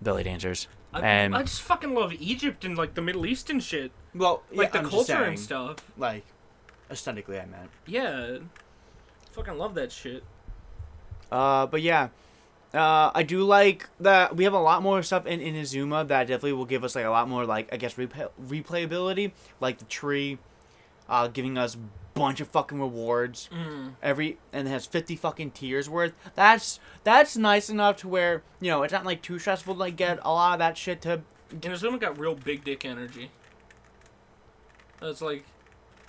[0.00, 0.68] belly dancers.
[0.94, 4.42] I, And- I just fucking love Egypt and like the Middle East and shit, Well,
[4.52, 5.76] like the culture and stuff.
[5.96, 6.24] Like,
[6.90, 7.70] aesthetically, I meant.
[7.86, 8.38] Yeah,
[9.32, 10.22] fucking love that shit.
[11.30, 12.08] Uh, but yeah.
[12.74, 16.54] Uh, I do like that we have a lot more stuff in Inazuma that definitely
[16.54, 20.38] will give us like a lot more like I guess replay- replayability, like the tree,
[21.08, 21.76] uh, giving us
[22.14, 23.94] bunch of fucking rewards Mm.
[24.02, 26.12] every and it has 50 fucking tiers worth.
[26.34, 29.96] That's that's nice enough to where you know it's not like too stressful to like
[29.96, 31.22] get a lot of that shit to
[31.54, 33.30] Inazuma got real big dick energy.
[35.00, 35.44] That's like,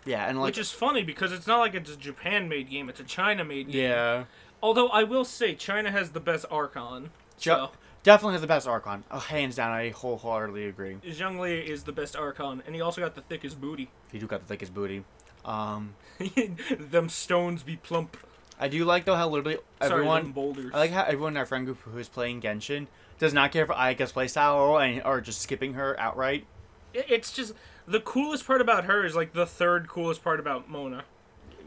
[0.06, 2.99] yeah and like which is funny because it's not like it's a Japan-made game; it's
[2.99, 3.89] a China-made game.
[3.89, 4.23] yeah
[4.62, 7.10] Although I will say China has the best Archon.
[7.38, 7.71] So
[8.04, 9.04] definitely has the best Archon.
[9.10, 10.98] Oh, hands down, I wholeheartedly agree.
[11.04, 13.89] Zhang Zhongli is the best Archon, and he also got the thickest booty.
[14.12, 15.04] He do got the thickest booty.
[15.46, 15.96] Um,
[16.80, 18.16] them stones be plump.
[18.60, 20.72] I do like though how literally Sorry, everyone them boulders.
[20.74, 22.88] I like how everyone in our friend group who is playing Genshin
[23.20, 26.45] does not care for Ayaka's playstyle or and or just skipping her outright.
[26.93, 27.54] It- It's just
[27.88, 31.04] the coolest part about her is like the third coolest part about Mona.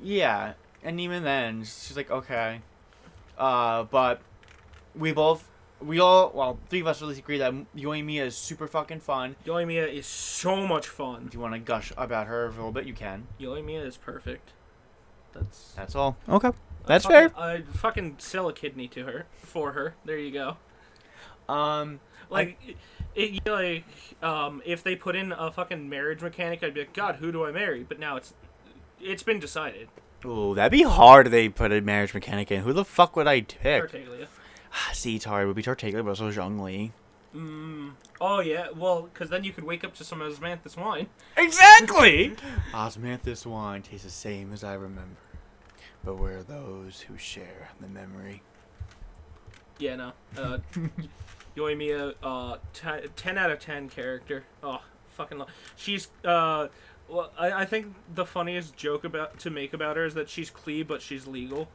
[0.02, 2.60] Yeah, and even then, she's like, okay.
[3.36, 4.20] Uh, but
[4.94, 5.46] we both,
[5.80, 9.00] we all, well, three of us at least agree that Yoimiya Mia is super fucking
[9.00, 9.36] fun.
[9.44, 11.24] Yoimiya is so much fun.
[11.28, 13.26] If you want to gush about her for a little bit, you can.
[13.40, 14.52] Yoimiya is perfect.
[15.32, 16.16] That's That's all.
[16.28, 16.50] Okay.
[16.86, 17.40] That's fucking, fair.
[17.40, 19.94] I'd fucking sell a kidney to her for her.
[20.04, 20.56] There you go.
[21.52, 22.00] Um,
[22.30, 22.58] Like,
[23.14, 23.84] it, it, like,
[24.22, 27.44] um, if they put in a fucking marriage mechanic, I'd be like, God, who do
[27.44, 27.82] I marry?
[27.84, 28.34] But now it's,
[29.00, 29.88] it's been decided.
[30.24, 32.62] ooh, that'd be hard if they put a marriage mechanic in.
[32.62, 33.82] Who the fuck would I pick?
[33.90, 34.26] Tartaglia.
[34.92, 36.92] See, it's would be Tartaglia, but also Zhongli.
[37.34, 37.92] Mm.
[38.20, 41.08] Oh yeah, well, because then you could wake up to some osmanthus wine.
[41.36, 42.34] Exactly!
[42.72, 45.20] Osmanthus wine tastes the same as I remember.
[46.02, 48.42] But where are those who share the memory.
[49.78, 50.12] Yeah, no.
[50.38, 50.58] Uh,
[51.56, 54.44] Yoimiya, uh, t- 10 out of 10 character.
[54.62, 55.48] Oh, fucking love.
[55.74, 56.68] She's, uh,
[57.08, 60.50] well, I, I think the funniest joke about to make about her is that she's
[60.50, 61.68] Klee, but she's legal.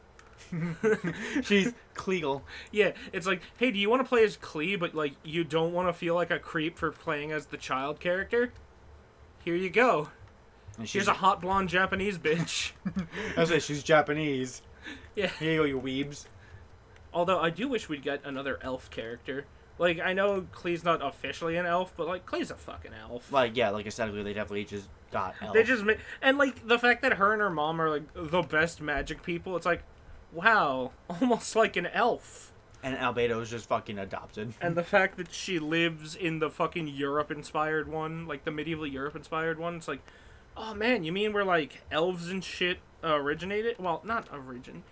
[1.44, 2.42] She's Kleagle.
[2.72, 5.74] Yeah, it's like, hey, do you want to play as Klee, but like you don't
[5.74, 8.52] want to feel like a creep for playing as the child character?
[9.44, 10.10] Here you go.
[10.78, 12.72] And She's a hot blonde Japanese bitch.
[13.38, 14.62] I say she's Japanese.
[15.16, 15.28] yeah.
[15.40, 16.26] Here you go, you weebs.
[17.14, 19.46] Although I do wish we'd get another elf character.
[19.78, 23.32] Like I know Klee's not officially an elf, but like Klee's a fucking elf.
[23.32, 25.54] Like, yeah, like aesthetically, they definitely just got elf.
[25.54, 28.44] They just ma- and like the fact that her and her mom are like the
[28.44, 29.58] best magic people.
[29.58, 29.84] It's like,
[30.34, 32.52] wow, almost like an elf.
[32.84, 34.54] and Albedo is just fucking adopted.
[34.62, 39.60] And the fact that she lives in the fucking Europe-inspired one, like the medieval Europe-inspired
[39.60, 40.02] one, it's like,
[40.58, 43.78] oh man, you mean where like elves and shit uh, originated?
[43.80, 44.84] Well, not origin.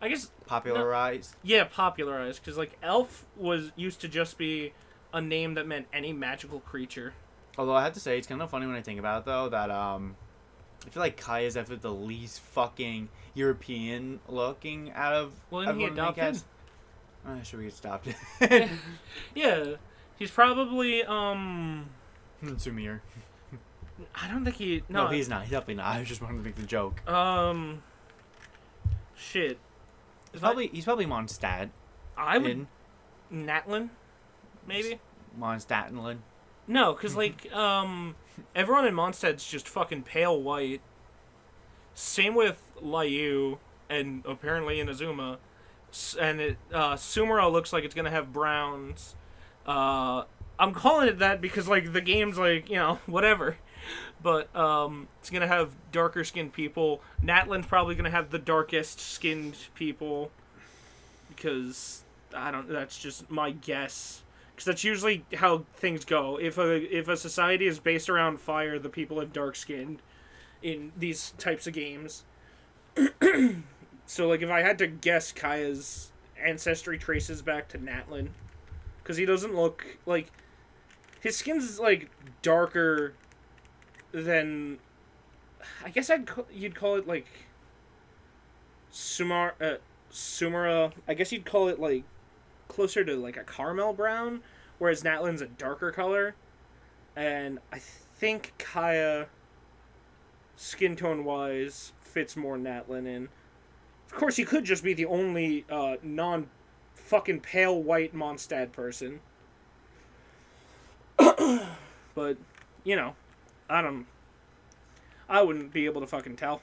[0.00, 1.34] I guess Popularized.
[1.42, 4.72] yeah, popularized because like elf was used to just be
[5.12, 7.14] a name that meant any magical creature.
[7.56, 9.48] Although I have to say, it's kind of funny when I think about it, though,
[9.48, 10.14] that, um,
[10.86, 15.78] I feel like Kai is definitely the least fucking European looking out of Well, isn't
[15.78, 16.40] he adopted?
[17.26, 18.08] Uh, should we get stopped?
[19.34, 19.74] Yeah,
[20.18, 21.90] he's probably um.
[22.42, 23.00] Sumir.
[24.14, 24.82] I don't think he.
[24.88, 25.42] No, No, he's not.
[25.42, 25.86] He's definitely not.
[25.86, 27.06] I was just wanted to make the joke.
[27.08, 27.82] Um.
[29.16, 29.58] Shit.
[30.32, 31.70] He's probably he's probably Mondstadt.
[32.16, 32.66] I would in
[33.32, 33.90] Natlan,
[34.66, 35.00] maybe.
[35.38, 36.18] Mondstadtland.
[36.66, 38.14] No, because like um,
[38.54, 40.80] everyone in Mondstadt's just fucking pale white.
[41.94, 43.58] Same with Liyue
[43.90, 45.38] and apparently Inazuma,
[45.90, 49.16] S- and it uh, Sumeru looks like it's gonna have browns.
[49.66, 50.24] Uh,
[50.58, 53.56] I'm calling it that because like the game's like you know whatever,
[54.22, 57.00] but um, it's gonna have darker skinned people.
[57.22, 60.30] Natlan's probably gonna have the darkest skinned people
[61.28, 62.02] because
[62.34, 62.68] I don't.
[62.68, 64.22] That's just my guess
[64.58, 66.36] because that's usually how things go.
[66.36, 70.02] If a if a society is based around fire, the people have dark skinned
[70.64, 72.24] in these types of games.
[74.06, 76.10] so like if I had to guess Kaeya's
[76.42, 78.30] ancestry traces back to Natlan
[79.00, 80.32] because he doesn't look like
[81.20, 82.10] his skin's like
[82.42, 83.14] darker
[84.10, 84.80] than
[85.84, 87.28] I guess I'd you'd call it like
[88.92, 89.76] Sumar uh,
[90.10, 90.90] Sumeru.
[91.06, 92.02] I guess you'd call it like
[92.68, 94.42] closer to like a caramel brown,
[94.78, 96.34] whereas Natlan's a darker color,
[97.16, 99.26] and I think Kaeya,
[100.56, 103.28] skin tone wise, fits more Natlan in.
[104.06, 106.48] Of course, he could just be the only uh, non
[106.94, 109.20] fucking pale white Mondstadt person.
[111.18, 112.36] but,
[112.84, 113.14] you know,
[113.68, 114.06] I don't.
[115.28, 116.62] I wouldn't be able to fucking tell.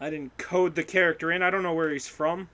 [0.00, 1.42] I didn't code the character in.
[1.42, 2.48] I don't know where he's from.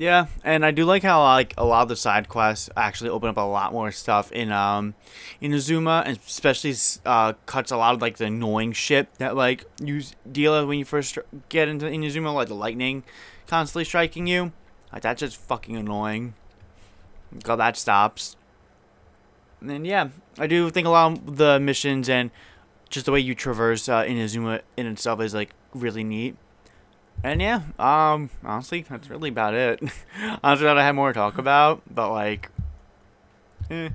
[0.00, 3.28] Yeah, and I do like how like a lot of the side quests actually open
[3.28, 4.94] up a lot more stuff in um
[5.42, 6.74] Inazuma, and especially
[7.04, 10.00] uh cuts a lot of like the annoying shit that like you
[10.32, 11.18] deal with when you first
[11.50, 13.02] get into Inazuma, like the lightning
[13.46, 14.52] constantly striking you.
[14.90, 16.32] Like that's just fucking annoying.
[17.42, 18.36] God, that stops.
[19.60, 22.30] And then yeah, I do think a lot of the missions and
[22.88, 26.36] just the way you traverse uh, Inazuma in itself is like really neat.
[27.22, 29.80] And yeah, um, honestly, that's really about it.
[30.42, 32.50] honestly, I had more to talk about, but like,
[33.70, 33.90] eh.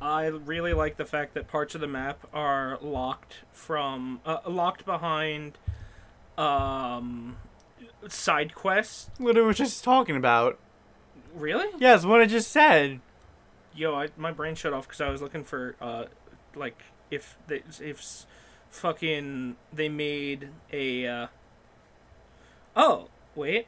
[0.00, 4.84] I really like the fact that parts of the map are locked from uh, locked
[4.84, 5.58] behind
[6.36, 7.36] um
[8.06, 9.10] side quests.
[9.18, 10.58] what I was just talking about.
[11.34, 11.68] Really?
[11.78, 13.00] Yes, what I just said.
[13.74, 16.04] Yo, I, my brain shut off because I was looking for uh
[16.54, 16.80] like
[17.10, 18.24] if they if
[18.70, 21.26] fucking they made a uh
[22.78, 23.66] oh wait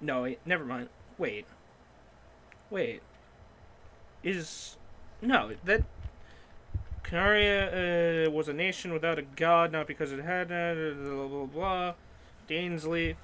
[0.00, 0.88] no wait never mind
[1.18, 1.46] wait
[2.70, 3.02] wait
[4.22, 4.76] is
[5.20, 5.82] no that
[7.02, 11.46] Khaenri'ah uh, was a nation without a god not because it had uh, blah blah
[11.46, 11.94] blah
[12.48, 13.16] Dainsleif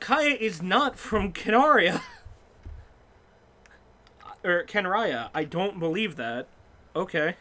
[0.00, 2.00] Kaeya is not from Khaenri'ah.
[4.44, 5.30] or Khaenri'ah.
[5.34, 6.46] I don't believe that.
[6.94, 7.34] Okay.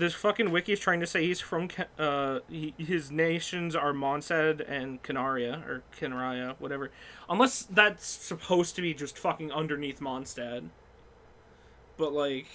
[0.00, 4.64] This fucking wiki is trying to say he's from uh he, his nations are Mondstadt
[4.66, 6.90] and Khaenri'ah or Kenraya, whatever.
[7.28, 10.64] Unless that's supposed to be just fucking underneath Mondstadt.
[11.98, 12.46] But like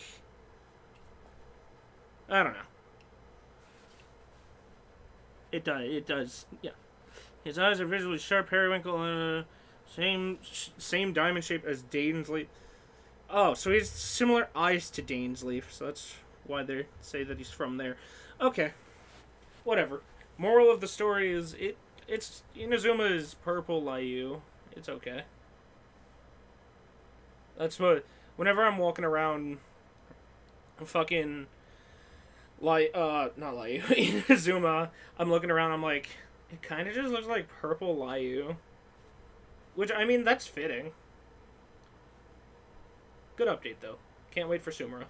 [2.28, 2.60] I don't know.
[5.52, 5.84] It does.
[5.84, 6.46] It does.
[6.64, 6.72] Yeah.
[7.44, 9.44] His eyes are visually sharp, periwinkle, uh,
[9.86, 10.40] same
[10.80, 12.48] same diamond shape as Dainsleif.
[13.30, 16.16] Oh, so he has similar eyes to Dainsleif, so that's
[16.48, 17.98] why they say that he's from there.
[18.40, 18.72] Okay,
[19.64, 20.02] whatever.
[20.38, 21.78] Moral of the story is it.
[22.08, 24.42] It's Inazuma is purple Liyue.
[24.76, 25.24] It's okay.
[27.58, 28.06] That's what.
[28.36, 29.60] Whenever I'm walking around,
[30.84, 31.48] fucking
[32.60, 33.82] like uh not Liyue
[34.26, 35.72] Inazuma, I'm looking around.
[35.72, 36.10] I'm like,
[36.52, 38.58] it kind of just looks like purple Liyue.
[39.76, 40.92] Which I mean, that's fitting.
[43.36, 43.98] Good update though.
[44.32, 45.06] Can't wait for Sumeru.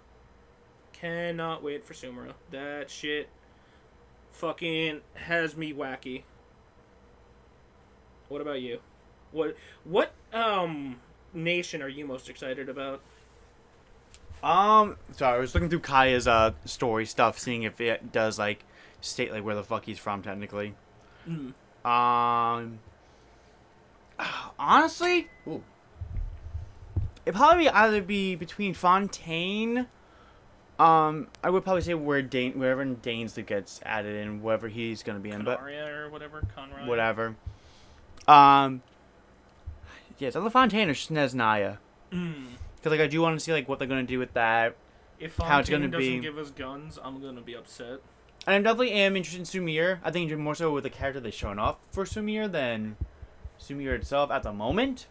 [1.00, 2.34] Cannot wait for Sumeru.
[2.52, 3.30] That shit
[4.32, 6.24] fucking has me wacky.
[8.30, 8.80] What about you?
[9.32, 10.98] What what um
[11.34, 13.02] nation are you most excited about?
[14.44, 18.64] Um, sorry, I was looking through Kaeya's uh story stuff, seeing if it does like
[19.02, 20.76] state like where the fuck he's from technically.
[21.28, 21.54] Mm.
[21.86, 22.80] Um,
[24.60, 25.64] honestly, ooh,
[27.26, 29.88] it'd probably either be between Fontaine.
[30.78, 35.20] Um, I would probably say where Dane, wherever Dainsleif gets added in, wherever he's gonna
[35.20, 36.88] be in, but or whatever, Conrad.
[36.88, 37.36] whatever.
[38.28, 38.82] Um,
[40.18, 41.78] yeah, it's either Fontaine or Snezhnaya.
[42.12, 42.46] Mm.
[42.84, 44.76] Cause like I do want to see like what they're gonna do with that.
[45.20, 48.00] If How it's gonna doesn't be- give us guns, I'm gonna be upset.
[48.46, 50.00] And I definitely am interested in Sumir.
[50.04, 52.98] I think more so with the character they showing off for Sumir than
[53.60, 55.08] Sumir itself at the moment.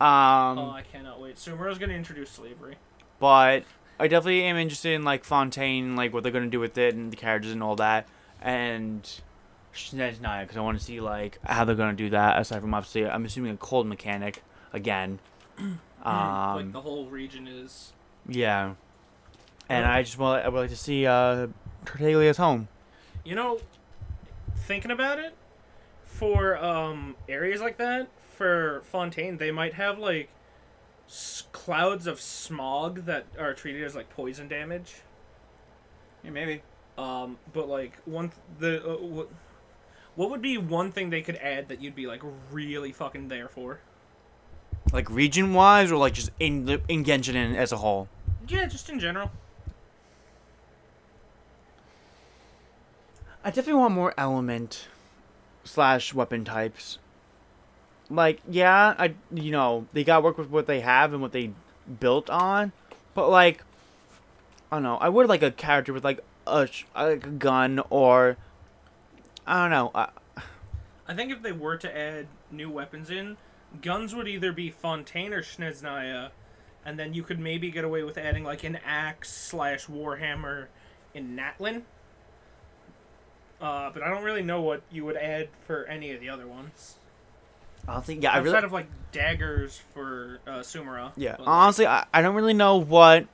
[0.00, 1.36] Um, oh, I cannot wait.
[1.36, 2.76] Sumir is gonna introduce slavery.
[3.20, 3.64] but
[4.00, 7.12] I definitely am interested in like Fontaine, like what they're gonna do with it and
[7.12, 8.06] the characters and all that,
[8.40, 9.02] and
[9.74, 12.38] Snezhnaya because I want to see like how they're gonna do that.
[12.38, 15.18] Aside from obviously, I'm assuming a cold mechanic again.
[16.04, 17.92] Um, like the whole region is.
[18.28, 18.74] yeah,
[19.68, 21.46] and I just want I would like to see uh
[21.84, 22.66] Tartaglia's home.
[23.24, 23.60] You know,
[24.56, 25.36] thinking about it,
[26.04, 30.28] for um areas like that, for Fontaine, they might have like
[31.08, 34.94] s- clouds of smog that are treated as like poison damage.
[36.24, 36.62] Yeah, maybe.
[36.98, 39.28] Um, but like one th- the uh, what,
[40.14, 43.48] what would be one thing they could add that you'd be like really fucking there
[43.48, 43.80] for?
[44.92, 48.08] Like region wise, or like just in the in Genshin as a whole.
[48.48, 49.30] Yeah, just in general.
[53.44, 54.86] I definitely want more element
[55.64, 56.98] slash weapon types.
[58.12, 61.32] Like, yeah, I you know they got to work with what they have and what
[61.32, 61.52] they
[62.00, 62.72] built on,
[63.14, 63.64] but like,
[64.70, 64.96] I don't know.
[64.96, 68.36] I would like a character with like a a gun or
[69.46, 69.90] I don't know.
[69.94, 70.10] Uh,
[71.08, 73.38] I think if they were to add new weapons in,
[73.80, 76.30] guns would either be Fontaine or Snezhnaya,
[76.84, 80.66] and then you could maybe get away with adding like an axe slash warhammer
[81.14, 81.82] in Natlan.
[83.58, 86.46] Uh, but I don't really know what you would add for any of the other
[86.46, 86.96] ones.
[88.04, 88.32] Think yeah.
[88.32, 91.12] I Outside really of like daggers for uh, Sumeru.
[91.16, 91.36] yeah.
[91.36, 93.26] but, Honestly, I, I don't really know what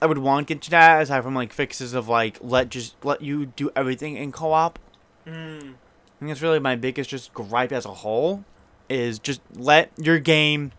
[0.00, 2.96] I would want to get to that aside from like fixes of like let just
[3.04, 4.78] let you do everything in co-op.
[5.26, 8.44] mm, I think that's really my biggest just gripe as a whole
[8.88, 10.72] is just let your game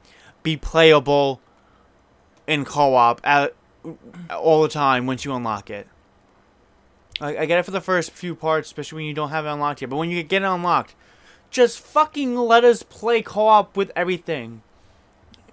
[0.43, 1.39] be playable
[2.45, 3.55] in co-op at,
[4.29, 5.87] all the time once you unlock it.
[7.21, 9.49] I, I get it for the first few parts, especially when you don't have it
[9.49, 9.89] unlocked yet.
[9.89, 10.95] But when you get it unlocked,
[11.53, 14.63] just fucking let us play co-op with everything.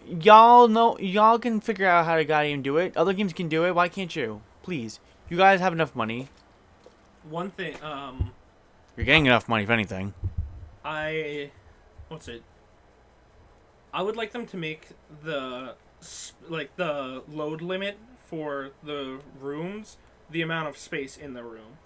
[0.06, 2.96] Y'all know, y'all can figure out how to goddamn do it.
[2.96, 3.74] Other games can do it.
[3.74, 4.42] Why can't you?
[4.62, 4.98] Please,
[5.28, 6.28] you guys have enough money.
[7.22, 7.76] one thing.
[7.82, 8.32] Um,
[8.96, 10.14] You're getting enough money, if anything.
[10.84, 11.50] I
[12.08, 12.42] what's it?
[13.92, 14.88] I would like them to make
[15.22, 15.74] the
[16.48, 19.98] like the load limit for the rooms
[20.30, 21.76] the amount of space in the room.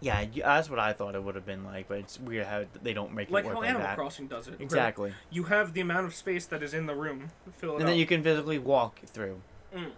[0.00, 2.92] Yeah, that's what I thought it would have been like, but it's weird how they
[2.92, 3.96] don't make Like it work Like how like Animal that.
[3.96, 4.52] Crossing does it.
[4.52, 7.30] where Exactly, You have the amount of space that is in the room.
[7.56, 9.40] Fill it and then you can physically walk through.
[9.74, 9.90] Mm.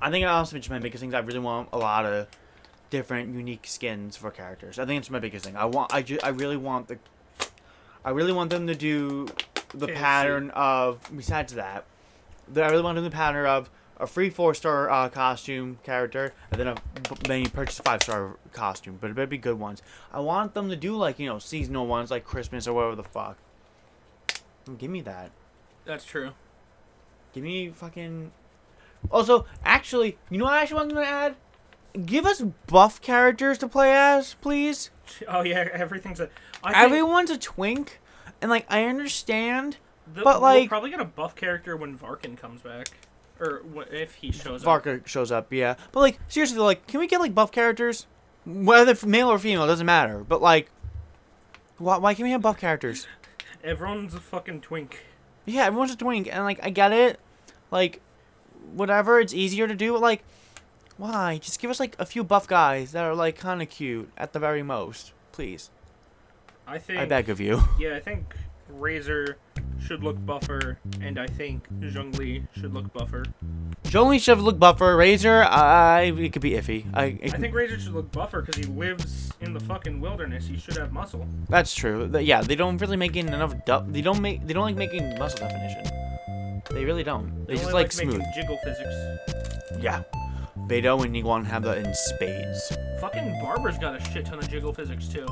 [0.00, 1.14] I think I also mentioned my biggest things.
[1.14, 2.28] I really want a lot of
[2.90, 4.78] different, unique skins for characters.
[4.78, 5.56] I think it's my biggest thing.
[5.56, 5.92] I want.
[5.92, 6.98] I ju- I really want the.
[8.04, 9.26] I really want them to do
[9.74, 9.94] the KFC.
[9.94, 10.98] pattern of.
[11.14, 11.84] Besides that,
[12.48, 15.08] the, I really want them to do the pattern of a free four star uh,
[15.08, 16.76] costume character, and then a
[17.24, 18.98] then you purchase a five star costume.
[19.00, 19.82] But it better be good ones.
[20.12, 23.04] I want them to do like you know seasonal ones like Christmas or whatever the
[23.04, 23.38] fuck.
[24.78, 25.30] Give me that.
[25.84, 26.32] That's true.
[27.32, 28.32] Give me fucking.
[29.10, 31.34] Also, actually, you know what I actually want them to add?
[32.06, 34.90] Give us buff characters to play as, please.
[35.28, 36.30] Oh yeah, everything's a.
[36.62, 38.00] I Everyone's a twink,
[38.40, 39.78] and like I understand
[40.12, 42.88] the, but, like- probably get a buff character when Varkin comes back,
[43.42, 44.64] or if he shows up.
[44.64, 45.74] Varka shows up, yeah.
[45.90, 48.06] But like seriously, like, can we get like buff characters,
[48.46, 50.24] whether male or female, doesn't matter.
[50.26, 50.70] But like,
[51.78, 53.06] why, why can't we have buff characters?
[53.64, 55.04] Everyone's a fucking twink.
[55.44, 57.18] Yeah, everyone's a twink, and like I get it,
[57.70, 58.00] like,
[58.72, 59.18] whatever.
[59.18, 59.92] It's easier to do.
[59.92, 60.24] But, like,
[60.96, 61.38] why?
[61.38, 64.32] Just give us like a few buff guys that are like kind of cute at
[64.32, 65.70] the very most, please.
[66.66, 67.00] I think.
[67.00, 67.62] I beg of you.
[67.78, 68.36] Yeah, I think
[68.68, 69.36] Razor
[69.86, 73.24] should look buffer, and I think Zhongli should look buffer.
[73.84, 74.96] Jolene should look buffer.
[74.96, 76.86] Razor, I it could be iffy.
[76.94, 80.46] I, it, I think Razor should look buffer because he lives in the fucking wilderness.
[80.46, 81.26] He should have muscle.
[81.48, 82.10] That's true.
[82.18, 83.54] Yeah, they don't really make enough.
[83.88, 84.46] They don't make.
[84.46, 85.84] They don't like making muscle definition.
[86.70, 87.46] They really don't.
[87.46, 88.22] They just only like, smooth.
[88.34, 88.94] jiggle physics.
[89.78, 90.02] Yeah.
[90.68, 92.72] Beidou and Ningguang have that in spades.
[93.00, 95.26] Fucking Barbara's got a shit ton of jiggle physics too.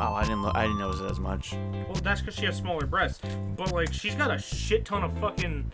[0.00, 0.42] Oh, I didn't.
[0.42, 1.52] Lo- I didn't notice it as much.
[1.52, 3.20] Well, that's because she has smaller breasts.
[3.56, 5.70] But like, she's got a shit ton of fucking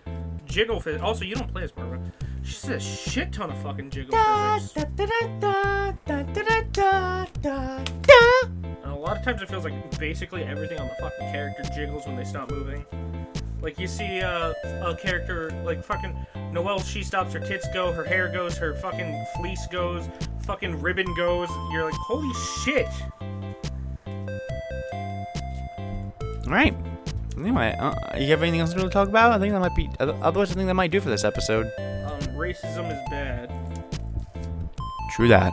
[0.46, 1.02] jiggle physics.
[1.02, 2.00] Also, you don't play as Barbara.
[2.42, 4.16] She's a shit ton of fucking jiggle
[4.58, 4.74] physics.
[8.82, 12.06] And a lot of times it feels like basically everything on the fucking character jiggles
[12.06, 12.84] when they stop moving.
[13.60, 16.14] Like you see uh, a character like fucking
[16.52, 20.08] Noelle, she stops, her tits go, her hair goes, her fucking fleece goes,
[20.42, 21.48] fucking ribbon goes.
[21.72, 22.32] You're like, holy
[22.64, 22.88] shit!
[26.49, 26.74] All right.
[27.36, 29.32] Anyway, uh, you have anything else to talk about?
[29.32, 29.90] I think that might be.
[30.01, 31.66] Otherwise, I think that might do for this episode.
[31.76, 33.53] Um, racism is bad.
[35.14, 35.53] True that.